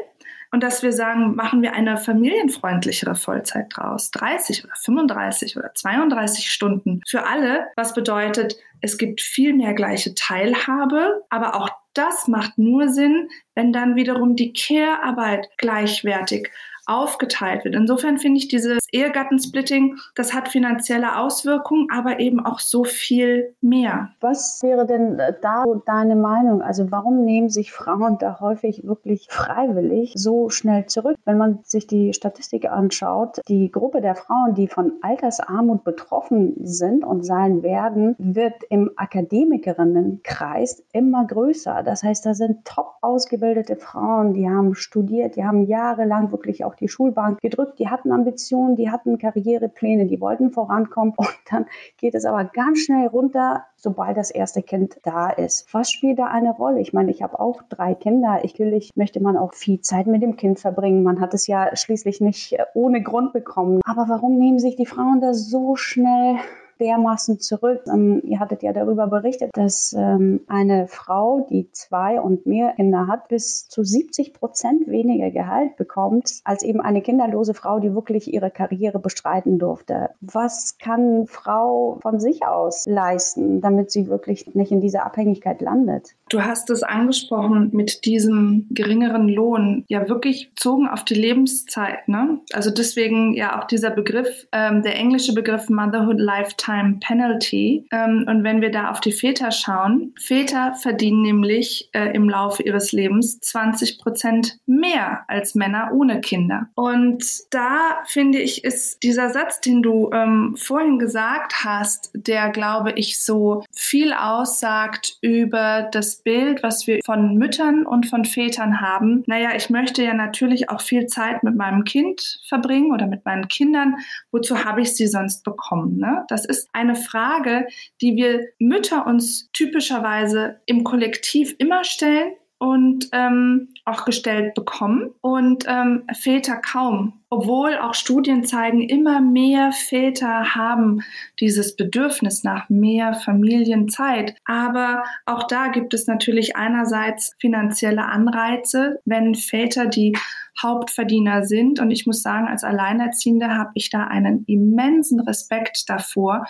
und 0.55 0.63
dass 0.63 0.85
wir 0.85 0.93
sagen, 0.93 1.35
machen 1.35 1.63
wir 1.63 1.73
eine 1.73 1.97
familienfreundlichere 1.97 3.17
Vollzeit 3.17 3.67
draus, 3.75 4.13
30 4.13 4.65
oder 4.65 4.75
35 4.77 5.57
oder 5.57 5.75
32 5.75 6.49
Stunden 6.49 7.01
für 7.09 7.27
alle, 7.27 7.67
was 7.75 7.93
bedeutet, 7.93 8.55
es 8.81 8.97
gibt 8.97 9.21
viel 9.21 9.53
mehr 9.53 9.75
gleiche 9.75 10.15
Teilhabe, 10.15 11.25
aber 11.29 11.57
auch 11.57 11.71
das 11.93 12.29
macht 12.29 12.57
nur 12.57 12.89
Sinn, 12.89 13.31
wenn 13.57 13.73
dann 13.73 13.97
wiederum 13.97 14.37
die 14.37 14.53
Care-Arbeit 14.53 15.49
gleichwertig 15.59 16.53
aufgeteilt 16.87 17.65
wird. 17.65 17.75
Insofern 17.75 18.19
finde 18.19 18.39
ich 18.39 18.49
dieses 18.49 18.79
Ehegattensplitting, 18.93 19.97
das 20.15 20.35
hat 20.35 20.49
finanzielle 20.49 21.19
Auswirkungen, 21.19 21.89
aber 21.93 22.21
eben 22.21 22.45
auch 22.45 22.59
so 22.59 22.85
viel 22.85 23.55
mehr. 23.61 24.11
Was 24.21 24.63
wäre 24.63 24.87
denn 24.87 25.21
da 25.43 25.65
deine 25.87 26.17
Meinung? 26.17 26.63
Also 26.63 26.91
warum 26.91 27.25
nehmen 27.25 27.49
sich 27.49 27.73
Frauen 27.73 28.19
da 28.19 28.41
häufig 28.41 28.87
wirklich 28.87 29.27
freiwillig 29.31 30.13
so 30.17 30.49
schnell 30.51 30.87
zurück? 30.87 31.17
Wenn 31.25 31.39
man 31.39 31.61
sich 31.65 31.87
die 31.87 32.13
Statistik 32.13 32.71
anschaut, 32.71 33.41
die 33.49 33.71
Gruppe 33.71 34.01
der 34.01 34.15
Frauen, 34.15 34.55
die 34.55 34.69
von 34.69 34.93
Altersarmut 35.03 35.85
betroffen 35.85 36.55
sind 36.65 37.05
und 37.05 37.25
sein 37.25 37.63
werden, 37.63 38.15
wird 38.19 38.63
im 38.69 38.91
Akademikerinnenkreis 38.97 40.85
immer 40.93 41.27
größer. 41.27 41.83
Das 41.83 42.03
heißt, 42.03 42.27
da 42.27 42.35
sind 42.35 42.65
top 42.65 42.95
ausgebildete 43.01 43.77
Frauen, 43.77 44.35
die 44.35 44.49
haben 44.49 44.75
studiert, 44.75 45.37
die 45.37 45.45
haben 45.45 45.63
jahrelang 45.67 46.33
wirklich 46.33 46.65
auch 46.65 46.74
auf 46.75 46.79
die 46.79 46.89
Schulbank 46.89 47.41
gedrückt. 47.41 47.79
Die 47.79 47.89
hatten 47.89 48.11
Ambitionen, 48.11 48.75
die 48.75 48.91
hatten 48.91 49.19
Karrierepläne, 49.19 50.07
die 50.07 50.21
wollten 50.21 50.51
vorankommen 50.51 51.15
und 51.17 51.29
dann 51.51 51.67
geht 51.97 52.15
es 52.15 52.25
aber 52.25 52.45
ganz 52.45 52.81
schnell 52.81 53.07
runter, 53.07 53.65
sobald 53.77 54.17
das 54.17 54.31
erste 54.31 54.63
Kind 54.63 54.99
da 55.05 55.31
ist. 55.31 55.73
Was 55.73 55.91
spielt 55.91 56.19
da 56.19 56.27
eine 56.27 56.51
Rolle? 56.51 56.81
Ich 56.81 56.93
meine, 56.93 57.11
ich 57.11 57.23
habe 57.23 57.39
auch 57.39 57.63
drei 57.69 57.95
Kinder. 57.95 58.41
Ich 58.43 58.59
natürlich 58.59 58.91
möchte 58.97 59.21
man 59.21 59.37
auch 59.37 59.55
viel 59.55 59.81
Zeit 59.81 60.07
mit 60.07 60.23
dem 60.23 60.37
Kind 60.37 60.59
verbringen. 60.59 61.03
Man 61.03 61.21
hat 61.21 61.35
es 61.35 61.47
ja 61.47 61.75
schließlich 61.77 62.21
nicht 62.21 62.57
ohne 62.75 63.03
Grund 63.03 63.33
bekommen. 63.33 63.81
Aber 63.85 64.07
warum 64.09 64.37
nehmen 64.39 64.59
sich 64.59 64.77
die 64.77 64.87
Frauen 64.87 65.21
da 65.21 65.35
so 65.35 65.77
schnell 65.77 66.37
dermaßen 66.81 67.41
zurück. 67.41 67.83
Ähm, 67.87 68.21
ihr 68.25 68.41
hattet 68.41 68.63
ja 68.63 68.73
darüber 68.73 69.07
berichtet, 69.07 69.51
dass 69.55 69.95
ähm, 69.97 70.41
eine 70.49 70.87
Frau, 70.89 71.47
die 71.51 71.71
zwei 71.73 72.21
und 72.21 72.47
mehr 72.47 72.73
Kinder 72.73 73.07
hat, 73.07 73.29
bis 73.29 73.69
zu 73.69 73.83
70 73.83 74.35
Prozent 74.35 74.87
weniger 74.89 75.31
Gehalt 75.31 75.77
bekommt, 75.77 76.41
als 76.45 76.63
eben 76.63 76.81
eine 76.81 77.03
kinderlose 77.03 77.55
Frau, 77.55 77.81
die 77.81 77.95
wirklich 77.95 78.33
ihre 78.33 78.51
Karriere 78.51 78.99
bestreiten 78.99 79.59
durfte. 79.59 80.11
Was 80.21 80.79
kann 80.79 81.27
Frau 81.27 81.99
von 82.03 82.21
sich 82.21 82.45
aus 82.47 82.85
leisten, 82.87 83.61
damit 83.61 83.91
sie 83.91 84.09
wirklich 84.09 84.55
nicht 84.55 84.73
in 84.73 84.81
dieser 84.81 85.05
Abhängigkeit 85.05 85.61
landet? 85.61 86.15
Du 86.29 86.43
hast 86.43 86.71
es 86.71 86.83
angesprochen 86.83 87.71
mit 87.73 88.05
diesem 88.05 88.67
geringeren 88.71 89.29
Lohn, 89.29 89.85
ja 89.89 90.09
wirklich 90.09 90.51
bezogen 90.51 90.89
auf 90.89 91.05
die 91.05 91.15
Lebenszeit. 91.15 92.09
Ne? 92.09 92.41
Also 92.53 92.71
deswegen 92.71 93.35
ja 93.35 93.61
auch 93.61 93.67
dieser 93.67 93.91
Begriff, 93.91 94.47
ähm, 94.53 94.83
der 94.83 94.97
englische 94.97 95.35
Begriff 95.35 95.69
Motherhood 95.69 96.19
Lifetime 96.19 96.64
Penalty. 97.01 97.87
Ähm, 97.91 98.25
und 98.29 98.45
wenn 98.45 98.61
wir 98.61 98.71
da 98.71 98.91
auf 98.91 99.01
die 99.01 99.13
Väter 99.13 99.51
schauen, 99.51 100.15
Väter 100.19 100.75
verdienen 100.75 101.23
nämlich 101.23 101.91
äh, 101.93 102.15
im 102.15 102.29
Laufe 102.29 102.63
ihres 102.63 102.93
Lebens 102.93 103.41
20 103.41 103.99
Prozent 103.99 104.59
mehr 104.67 105.25
als 105.29 105.55
Männer 105.55 105.91
ohne 105.93 106.21
Kinder. 106.21 106.69
Und 106.75 107.25
da 107.51 108.03
finde 108.07 108.39
ich, 108.41 108.65
ist 108.65 109.03
dieser 109.03 109.31
Satz, 109.31 109.61
den 109.61 109.83
du 109.83 110.11
ähm, 110.13 110.57
vorhin 110.57 110.99
gesagt 110.99 111.65
hast, 111.65 112.11
der 112.15 112.51
glaube 112.51 112.93
ich 112.93 113.21
so 113.21 113.65
viel 113.73 114.13
aussagt 114.13 115.19
über 115.21 115.89
das 115.93 116.23
Bild, 116.23 116.63
was 116.63 116.87
wir 116.87 117.01
von 117.05 117.37
Müttern 117.37 117.87
und 117.87 118.07
von 118.07 118.25
Vätern 118.25 118.81
haben. 118.81 119.25
Naja, 119.27 119.51
ich 119.57 119.71
möchte 119.71 120.03
ja 120.03 120.15
natürlich 120.15 120.71
auch 120.71 120.81
viel 120.81 121.07
Zeit 121.07 121.43
mit 121.43 121.57
meinem 121.57 121.85
Kind 121.85 122.41
verbringen 122.49 122.93
oder 122.93 123.07
mit 123.07 123.25
meinen 123.25 123.49
Kindern. 123.49 123.97
Wozu 124.31 124.65
habe 124.65 124.81
ich 124.81 124.95
sie 124.95 125.07
sonst 125.07 125.45
bekommen? 125.45 125.99
Ne? 125.99 126.25
Das 126.29 126.45
ist 126.45 126.54
eine 126.73 126.97
Frage, 126.97 127.67
die 128.01 128.17
wir 128.17 128.47
Mütter 128.59 129.07
uns 129.07 129.51
typischerweise 129.53 130.61
im 130.67 130.85
Kollektiv 130.85 131.55
immer 131.59 131.85
stellen 131.85 132.33
und 132.65 133.11
ähm, 133.13 133.69
auch 133.85 134.07
gestellt 134.07 134.55
bekommen 134.55 135.11
und 135.21 135.67
ähm, 135.69 136.05
Väter 136.15 136.57
kaum. 136.57 137.21
Obwohl 137.29 137.77
auch 137.77 137.93
Studien 137.93 138.45
zeigen, 138.45 138.81
immer 138.81 139.21
mehr 139.21 139.71
Väter 139.73 140.55
haben 140.55 141.03
dieses 141.41 141.77
Bedürfnis 141.77 142.43
nach 142.43 142.71
mehr 142.71 143.13
Familienzeit. 143.13 144.37
Aber 144.47 145.05
auch 145.27 145.47
da 145.47 145.69
gibt 145.69 145.93
es 145.93 146.07
natürlich 146.07 146.57
einerseits 146.57 147.35
finanzielle 147.39 148.07
Anreize, 148.07 148.99
wenn 149.05 149.35
Väter, 149.35 149.85
die 149.85 150.17
Hauptverdiener 150.63 151.45
sind. 151.45 151.81
Und 151.81 151.91
ich 151.91 152.07
muss 152.07 152.23
sagen, 152.23 152.47
als 152.47 152.65
Alleinerziehende 152.65 153.49
habe 153.49 153.73
ich 153.75 153.91
da 153.91 154.05
einen 154.05 154.45
immensen 154.47 155.21
Respekt 155.21 155.89
davor, 155.89 156.47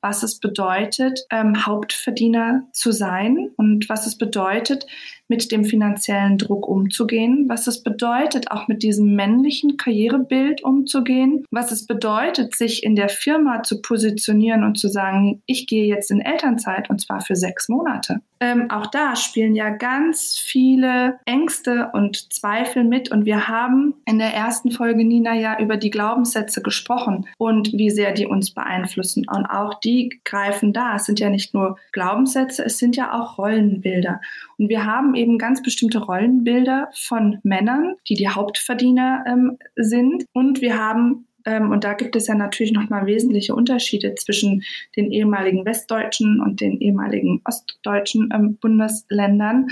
was 0.00 0.22
es 0.22 0.38
bedeutet, 0.38 1.26
ähm, 1.30 1.66
Hauptverdiener 1.66 2.62
zu 2.72 2.92
sein 2.92 3.50
und 3.56 3.88
was 3.88 4.06
es 4.06 4.16
bedeutet, 4.16 4.86
mit 5.28 5.52
dem 5.52 5.64
finanziellen 5.64 6.38
Druck 6.38 6.66
umzugehen, 6.66 7.46
was 7.48 7.66
es 7.66 7.82
bedeutet, 7.82 8.50
auch 8.50 8.66
mit 8.66 8.82
diesem 8.82 9.14
männlichen 9.14 9.76
Karrierebild 9.76 10.64
umzugehen, 10.64 11.44
was 11.50 11.70
es 11.70 11.86
bedeutet, 11.86 12.56
sich 12.56 12.82
in 12.82 12.96
der 12.96 13.08
Firma 13.08 13.62
zu 13.62 13.80
positionieren 13.82 14.64
und 14.64 14.78
zu 14.78 14.88
sagen, 14.88 15.42
ich 15.46 15.66
gehe 15.66 15.86
jetzt 15.86 16.10
in 16.10 16.20
Elternzeit 16.20 16.90
und 16.90 17.00
zwar 17.00 17.20
für 17.20 17.36
sechs 17.36 17.68
Monate. 17.68 18.20
Ähm, 18.40 18.70
auch 18.70 18.86
da 18.86 19.16
spielen 19.16 19.54
ja 19.54 19.70
ganz 19.70 20.38
viele 20.38 21.18
Ängste 21.24 21.90
und 21.92 22.32
Zweifel 22.32 22.84
mit. 22.84 23.10
Und 23.10 23.24
wir 23.24 23.48
haben 23.48 23.94
in 24.06 24.18
der 24.18 24.34
ersten 24.34 24.70
Folge, 24.70 25.04
Nina, 25.04 25.34
ja 25.34 25.58
über 25.60 25.76
die 25.76 25.90
Glaubenssätze 25.90 26.62
gesprochen 26.62 27.26
und 27.38 27.72
wie 27.72 27.90
sehr 27.90 28.12
die 28.12 28.26
uns 28.26 28.52
beeinflussen. 28.52 29.26
Und 29.28 29.46
auch 29.46 29.74
die 29.80 30.20
greifen 30.24 30.72
da. 30.72 30.96
Es 30.96 31.04
sind 31.04 31.20
ja 31.20 31.30
nicht 31.30 31.54
nur 31.54 31.78
Glaubenssätze, 31.92 32.64
es 32.64 32.78
sind 32.78 32.96
ja 32.96 33.18
auch 33.18 33.38
Rollenbilder. 33.38 34.20
Und 34.58 34.68
wir 34.68 34.84
haben 34.84 35.14
eben 35.14 35.38
ganz 35.38 35.62
bestimmte 35.62 35.98
Rollenbilder 35.98 36.88
von 36.94 37.38
Männern, 37.42 37.94
die 38.08 38.14
die 38.14 38.28
Hauptverdiener 38.28 39.24
ähm, 39.26 39.58
sind. 39.76 40.24
Und 40.32 40.60
wir 40.60 40.78
haben 40.78 41.27
und 41.56 41.84
da 41.84 41.94
gibt 41.94 42.16
es 42.16 42.26
ja 42.26 42.34
natürlich 42.34 42.72
nochmal 42.72 43.06
wesentliche 43.06 43.54
Unterschiede 43.54 44.14
zwischen 44.14 44.62
den 44.96 45.10
ehemaligen 45.10 45.64
westdeutschen 45.64 46.40
und 46.40 46.60
den 46.60 46.80
ehemaligen 46.80 47.40
ostdeutschen 47.44 48.30
ähm, 48.32 48.58
Bundesländern. 48.60 49.68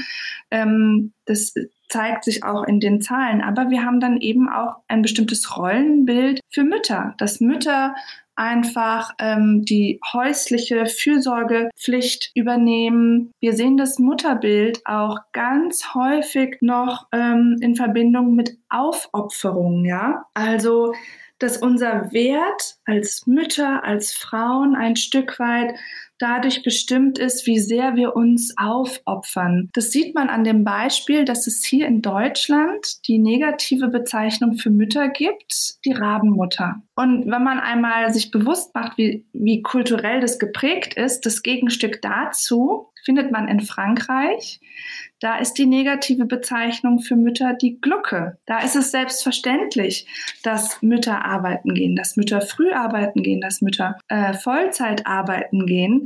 Ähm, 0.51 1.13
das 1.25 1.55
zeigt 1.89 2.25
sich 2.25 2.45
auch 2.45 2.65
in 2.65 2.81
den 2.81 3.01
Zahlen. 3.01 3.41
Aber 3.41 3.71
wir 3.71 3.85
haben 3.85 4.01
dann 4.01 4.21
eben 4.21 4.49
auch 4.49 4.77
ein 4.89 5.03
bestimmtes 5.03 5.57
Rollenbild 5.57 6.41
für 6.51 6.65
Mütter, 6.65 7.15
dass 7.19 7.41
Mütter 7.41 7.95
einfach 8.37 9.13
ähm, 9.19 9.65
die 9.65 9.99
häusliche 10.13 10.87
Fürsorgepflicht 10.87 12.33
übernehmen. 12.35 13.33
Wir 13.41 13.55
sehen 13.55 13.79
das 13.79 13.99
Mutterbild 13.99 14.83
auch 14.85 15.19
ganz 15.33 15.95
häufig 15.95 16.59
noch 16.61 17.07
ähm, 17.13 17.57
in 17.61 17.77
Verbindung 17.77 18.35
mit 18.35 18.59
Aufopferung, 18.69 19.87
ja. 19.87 20.27
Also 20.35 20.93
dass 21.39 21.59
unser 21.59 22.13
Wert 22.13 22.77
als 22.85 23.27
Mütter, 23.27 23.85
als 23.85 24.13
Frauen 24.13 24.75
ein 24.75 24.97
Stück 24.97 25.39
weit 25.39 25.75
dadurch 26.19 26.63
bestimmt 26.63 27.19
ist, 27.19 27.47
wie 27.47 27.59
sehr 27.59 27.97
wir 27.97 28.17
uns 28.17 28.55
aufopfern. 28.57 29.71
Das 29.73 29.91
sieht 29.91 30.15
man 30.15 30.29
an 30.29 30.45
dem 30.45 30.65
Beispiel, 30.65 31.25
dass 31.25 31.47
es 31.47 31.65
hier 31.65 31.87
in 31.87 32.03
Deutschland 32.03 33.07
die 33.07 33.19
negative 33.19 33.89
Bezeichnung 33.89 34.57
für 34.57 34.71
Mütter 34.71 35.09
gibt, 35.09 35.85
die 35.85 35.93
Rabenmutter. 35.93 36.83
Und 36.95 37.31
wenn 37.31 37.45
man 37.45 37.59
einmal 37.59 38.13
sich 38.13 38.31
bewusst 38.31 38.75
macht, 38.75 38.97
wie, 38.99 39.27
wie 39.33 39.63
kulturell 39.63 40.21
das 40.21 40.39
geprägt 40.39 40.95
ist, 40.95 41.27
das 41.27 41.43
Gegenstück 41.43 42.01
dazu 42.01 42.91
findet 43.07 43.31
man 43.31 43.47
in 43.49 43.61
Frankreich. 43.61 44.61
Da 45.21 45.39
ist 45.39 45.55
die 45.55 45.65
negative 45.65 46.27
Bezeichnung 46.27 46.99
für 46.99 47.17
Mütter 47.17 47.55
die 47.55 47.81
Glucke. 47.81 48.37
Da 48.45 48.59
ist 48.59 48.77
es 48.77 48.91
selbstverständlich, 48.91 50.07
dass 50.43 50.83
Mütter 50.83 51.25
arbeiten 51.25 51.73
gehen, 51.73 51.97
dass 51.97 52.17
Mütter 52.17 52.43
früh 52.43 52.73
arbeiten 52.73 53.23
gehen, 53.23 53.41
dass 53.41 53.63
Mütter 53.63 53.97
äh, 54.09 54.35
Vollzeit 54.35 55.07
arbeiten 55.07 55.67
gehen. 55.67 56.06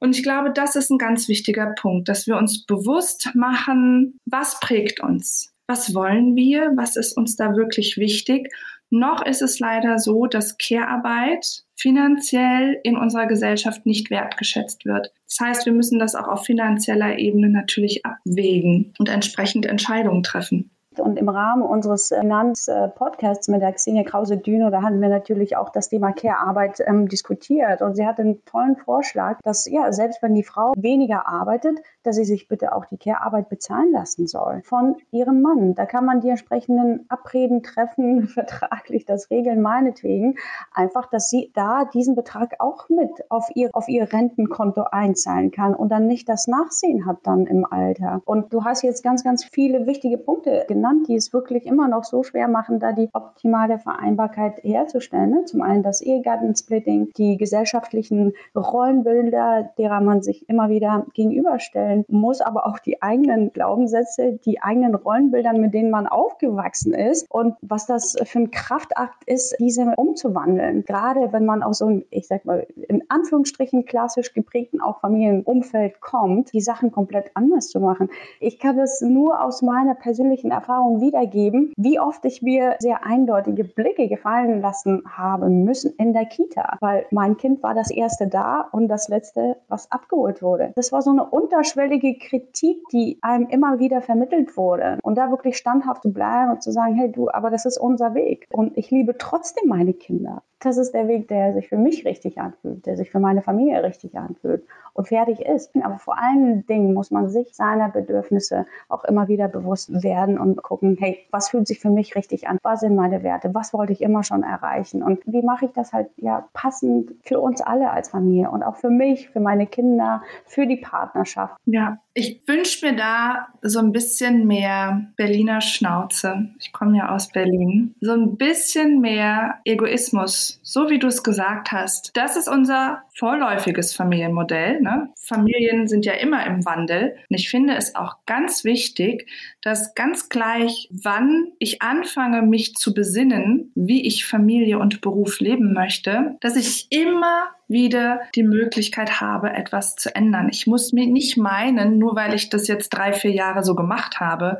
Und 0.00 0.16
ich 0.16 0.22
glaube, 0.22 0.52
das 0.52 0.76
ist 0.76 0.90
ein 0.90 0.98
ganz 0.98 1.28
wichtiger 1.28 1.74
Punkt, 1.80 2.08
dass 2.08 2.26
wir 2.26 2.36
uns 2.36 2.66
bewusst 2.66 3.30
machen, 3.34 4.18
was 4.26 4.60
prägt 4.60 5.00
uns? 5.00 5.54
Was 5.66 5.94
wollen 5.94 6.36
wir? 6.36 6.72
Was 6.76 6.96
ist 6.96 7.16
uns 7.16 7.36
da 7.36 7.56
wirklich 7.56 7.96
wichtig? 7.96 8.52
Noch 8.90 9.24
ist 9.24 9.42
es 9.42 9.58
leider 9.58 9.98
so, 9.98 10.26
dass 10.26 10.58
Care-Arbeit 10.58 11.64
finanziell 11.74 12.78
in 12.84 12.96
unserer 12.96 13.26
Gesellschaft 13.26 13.86
nicht 13.86 14.10
wertgeschätzt 14.10 14.84
wird. 14.84 15.10
Das 15.26 15.40
heißt, 15.40 15.66
wir 15.66 15.72
müssen 15.72 15.98
das 15.98 16.14
auch 16.14 16.28
auf 16.28 16.44
finanzieller 16.44 17.18
Ebene 17.18 17.48
natürlich 17.48 18.04
abwägen 18.04 18.92
und 18.98 19.08
entsprechend 19.08 19.66
Entscheidungen 19.66 20.22
treffen. 20.22 20.70
Und 21.00 21.18
im 21.18 21.28
Rahmen 21.28 21.62
unseres 21.62 22.08
Finanz-Podcasts 22.08 23.48
mit 23.48 23.62
der 23.62 23.72
Xenia 23.72 24.04
Krause-Düno, 24.04 24.70
da 24.70 24.82
hatten 24.82 25.00
wir 25.00 25.08
natürlich 25.08 25.56
auch 25.56 25.70
das 25.70 25.88
Thema 25.88 26.12
Care-Arbeit 26.12 26.82
ähm, 26.86 27.08
diskutiert. 27.08 27.82
Und 27.82 27.94
sie 27.96 28.06
hat 28.06 28.18
einen 28.18 28.44
tollen 28.44 28.76
Vorschlag, 28.76 29.38
dass 29.42 29.66
ja, 29.66 29.92
selbst 29.92 30.22
wenn 30.22 30.34
die 30.34 30.44
Frau 30.44 30.72
weniger 30.76 31.26
arbeitet, 31.26 31.80
dass 32.02 32.16
sie 32.16 32.24
sich 32.24 32.48
bitte 32.48 32.74
auch 32.74 32.84
die 32.84 32.98
Care-Arbeit 32.98 33.48
bezahlen 33.48 33.92
lassen 33.92 34.26
soll 34.26 34.62
von 34.62 34.96
ihrem 35.10 35.42
Mann. 35.42 35.74
Da 35.74 35.86
kann 35.86 36.04
man 36.04 36.20
die 36.20 36.28
entsprechenden 36.28 37.06
Abreden 37.08 37.62
treffen, 37.62 38.26
vertraglich 38.28 39.04
das 39.04 39.30
regeln, 39.30 39.60
meinetwegen. 39.60 40.36
Einfach, 40.72 41.06
dass 41.06 41.30
sie 41.30 41.50
da 41.54 41.84
diesen 41.84 42.14
Betrag 42.14 42.54
auch 42.58 42.88
mit 42.88 43.10
auf 43.30 43.48
ihr, 43.54 43.70
auf 43.72 43.88
ihr 43.88 44.12
Rentenkonto 44.12 44.84
einzahlen 44.90 45.50
kann 45.50 45.74
und 45.74 45.88
dann 45.88 46.06
nicht 46.06 46.28
das 46.28 46.46
Nachsehen 46.46 47.06
hat 47.06 47.18
dann 47.24 47.46
im 47.46 47.64
Alter. 47.64 48.20
Und 48.24 48.52
du 48.52 48.64
hast 48.64 48.82
jetzt 48.82 49.02
ganz, 49.02 49.24
ganz 49.24 49.44
viele 49.44 49.86
wichtige 49.86 50.18
Punkte 50.18 50.64
genannt, 50.68 50.83
die 51.08 51.16
es 51.16 51.32
wirklich 51.32 51.66
immer 51.66 51.88
noch 51.88 52.04
so 52.04 52.22
schwer 52.22 52.48
machen, 52.48 52.80
da 52.80 52.92
die 52.92 53.08
optimale 53.12 53.78
Vereinbarkeit 53.78 54.62
herzustellen. 54.62 55.30
Ne? 55.30 55.44
Zum 55.44 55.62
einen 55.62 55.82
das 55.82 56.00
Ehegattensplitting, 56.00 57.10
die 57.16 57.36
gesellschaftlichen 57.36 58.34
Rollenbilder, 58.54 59.70
derer 59.78 60.00
man 60.00 60.22
sich 60.22 60.48
immer 60.48 60.68
wieder 60.68 61.06
gegenüberstellen 61.14 62.04
muss, 62.08 62.40
aber 62.40 62.66
auch 62.66 62.78
die 62.78 63.02
eigenen 63.02 63.52
Glaubenssätze, 63.52 64.38
die 64.44 64.62
eigenen 64.62 64.94
Rollenbildern, 64.94 65.60
mit 65.60 65.74
denen 65.74 65.90
man 65.90 66.06
aufgewachsen 66.06 66.94
ist 66.94 67.30
und 67.30 67.54
was 67.62 67.86
das 67.86 68.16
für 68.24 68.40
ein 68.40 68.50
Kraftakt 68.50 69.24
ist, 69.26 69.56
diese 69.58 69.94
umzuwandeln. 69.96 70.84
Gerade 70.84 71.32
wenn 71.32 71.44
man 71.44 71.62
aus 71.62 71.78
so 71.78 71.86
einem, 71.86 72.04
ich 72.10 72.26
sag 72.26 72.44
mal, 72.44 72.66
in 72.88 73.02
Anführungsstrichen 73.08 73.84
klassisch 73.84 74.32
geprägten 74.34 74.80
auch 74.80 75.00
Familienumfeld 75.00 76.00
kommt, 76.00 76.52
die 76.52 76.60
Sachen 76.60 76.92
komplett 76.92 77.30
anders 77.34 77.68
zu 77.68 77.80
machen. 77.80 78.10
Ich 78.40 78.58
kann 78.58 78.76
das 78.76 79.00
nur 79.00 79.42
aus 79.42 79.62
meiner 79.62 79.94
persönlichen 79.94 80.52
Erfahrung 80.74 81.00
wiedergeben, 81.00 81.72
wie 81.76 82.00
oft 82.00 82.24
ich 82.24 82.42
mir 82.42 82.74
sehr 82.80 83.06
eindeutige 83.06 83.62
Blicke 83.62 84.08
gefallen 84.08 84.60
lassen 84.60 85.04
habe 85.06 85.48
müssen 85.48 85.94
in 85.98 86.12
der 86.12 86.24
Kita, 86.24 86.78
weil 86.80 87.06
mein 87.12 87.36
Kind 87.36 87.62
war 87.62 87.74
das 87.74 87.92
erste 87.92 88.26
da 88.26 88.68
und 88.72 88.88
das 88.88 89.08
letzte, 89.08 89.56
was 89.68 89.92
abgeholt 89.92 90.42
wurde. 90.42 90.72
Das 90.74 90.90
war 90.90 91.00
so 91.00 91.10
eine 91.10 91.24
unterschwellige 91.24 92.18
Kritik, 92.18 92.78
die 92.92 93.18
einem 93.22 93.46
immer 93.46 93.78
wieder 93.78 94.02
vermittelt 94.02 94.56
wurde. 94.56 94.98
Und 95.02 95.16
da 95.16 95.30
wirklich 95.30 95.56
standhaft 95.56 96.02
zu 96.02 96.12
bleiben 96.12 96.50
und 96.50 96.62
zu 96.62 96.72
sagen, 96.72 96.96
hey 96.96 97.12
du, 97.12 97.30
aber 97.30 97.50
das 97.50 97.66
ist 97.66 97.78
unser 97.78 98.14
Weg. 98.14 98.46
Und 98.50 98.76
ich 98.76 98.90
liebe 98.90 99.16
trotzdem 99.16 99.68
meine 99.68 99.92
Kinder 99.92 100.42
das 100.64 100.78
ist 100.78 100.92
der 100.92 101.08
Weg, 101.08 101.28
der 101.28 101.52
sich 101.54 101.68
für 101.68 101.76
mich 101.76 102.04
richtig 102.04 102.38
anfühlt, 102.38 102.86
der 102.86 102.96
sich 102.96 103.10
für 103.10 103.20
meine 103.20 103.42
Familie 103.42 103.82
richtig 103.82 104.16
anfühlt 104.16 104.64
und 104.94 105.08
fertig 105.08 105.40
ist. 105.40 105.70
Aber 105.82 105.98
vor 105.98 106.16
allen 106.18 106.66
Dingen 106.66 106.94
muss 106.94 107.10
man 107.10 107.28
sich 107.28 107.54
seiner 107.54 107.88
Bedürfnisse 107.88 108.66
auch 108.88 109.04
immer 109.04 109.28
wieder 109.28 109.48
bewusst 109.48 110.02
werden 110.02 110.38
und 110.38 110.62
gucken, 110.62 110.96
hey, 110.98 111.18
was 111.30 111.50
fühlt 111.50 111.66
sich 111.66 111.80
für 111.80 111.90
mich 111.90 112.16
richtig 112.16 112.48
an? 112.48 112.58
Was 112.62 112.80
sind 112.80 112.94
meine 112.94 113.22
Werte? 113.22 113.54
Was 113.54 113.72
wollte 113.74 113.92
ich 113.92 114.00
immer 114.00 114.22
schon 114.22 114.42
erreichen? 114.42 115.02
Und 115.02 115.20
wie 115.26 115.42
mache 115.42 115.66
ich 115.66 115.72
das 115.72 115.92
halt 115.92 116.08
ja 116.16 116.48
passend 116.52 117.12
für 117.22 117.40
uns 117.40 117.60
alle 117.60 117.90
als 117.90 118.08
Familie 118.08 118.50
und 118.50 118.62
auch 118.62 118.76
für 118.76 118.90
mich, 118.90 119.28
für 119.30 119.40
meine 119.40 119.66
Kinder, 119.66 120.22
für 120.46 120.66
die 120.66 120.76
Partnerschaft? 120.76 121.56
Ja, 121.66 121.98
ich 122.14 122.42
wünsche 122.46 122.86
mir 122.86 122.96
da 122.96 123.48
so 123.62 123.80
ein 123.80 123.90
bisschen 123.90 124.46
mehr 124.46 125.06
Berliner 125.16 125.60
Schnauze. 125.60 126.48
Ich 126.60 126.72
komme 126.72 126.98
ja 126.98 127.12
aus 127.12 127.28
Berlin. 127.28 127.94
So 128.00 128.12
ein 128.12 128.36
bisschen 128.36 129.00
mehr 129.00 129.56
Egoismus, 129.64 130.53
so 130.62 130.90
wie 130.90 130.98
du 130.98 131.06
es 131.06 131.22
gesagt 131.22 131.72
hast. 131.72 132.10
Das 132.14 132.36
ist 132.36 132.48
unser 132.48 133.02
vorläufiges 133.16 133.94
Familienmodell. 133.94 134.80
Ne? 134.80 135.08
Familien 135.16 135.86
sind 135.86 136.04
ja 136.04 136.14
immer 136.14 136.46
im 136.46 136.64
Wandel. 136.64 137.16
Und 137.28 137.36
ich 137.36 137.50
finde 137.50 137.74
es 137.74 137.94
auch 137.94 138.16
ganz 138.26 138.64
wichtig, 138.64 139.30
dass 139.62 139.94
ganz 139.94 140.28
gleich, 140.28 140.88
wann 140.90 141.48
ich 141.58 141.82
anfange, 141.82 142.42
mich 142.42 142.74
zu 142.74 142.94
besinnen, 142.94 143.72
wie 143.74 144.06
ich 144.06 144.26
Familie 144.26 144.78
und 144.78 145.00
Beruf 145.00 145.40
leben 145.40 145.72
möchte, 145.72 146.36
dass 146.40 146.56
ich 146.56 146.88
immer 146.90 147.48
wieder 147.68 148.20
die 148.34 148.42
Möglichkeit 148.42 149.20
habe, 149.20 149.50
etwas 149.50 149.96
zu 149.96 150.14
ändern. 150.14 150.48
Ich 150.50 150.66
muss 150.66 150.92
mir 150.92 151.06
nicht 151.06 151.36
meinen, 151.36 151.98
nur 151.98 152.14
weil 152.14 152.34
ich 152.34 152.50
das 152.50 152.68
jetzt 152.68 152.90
drei, 152.90 153.12
vier 153.12 153.32
Jahre 153.32 153.64
so 153.64 153.74
gemacht 153.74 154.20
habe, 154.20 154.58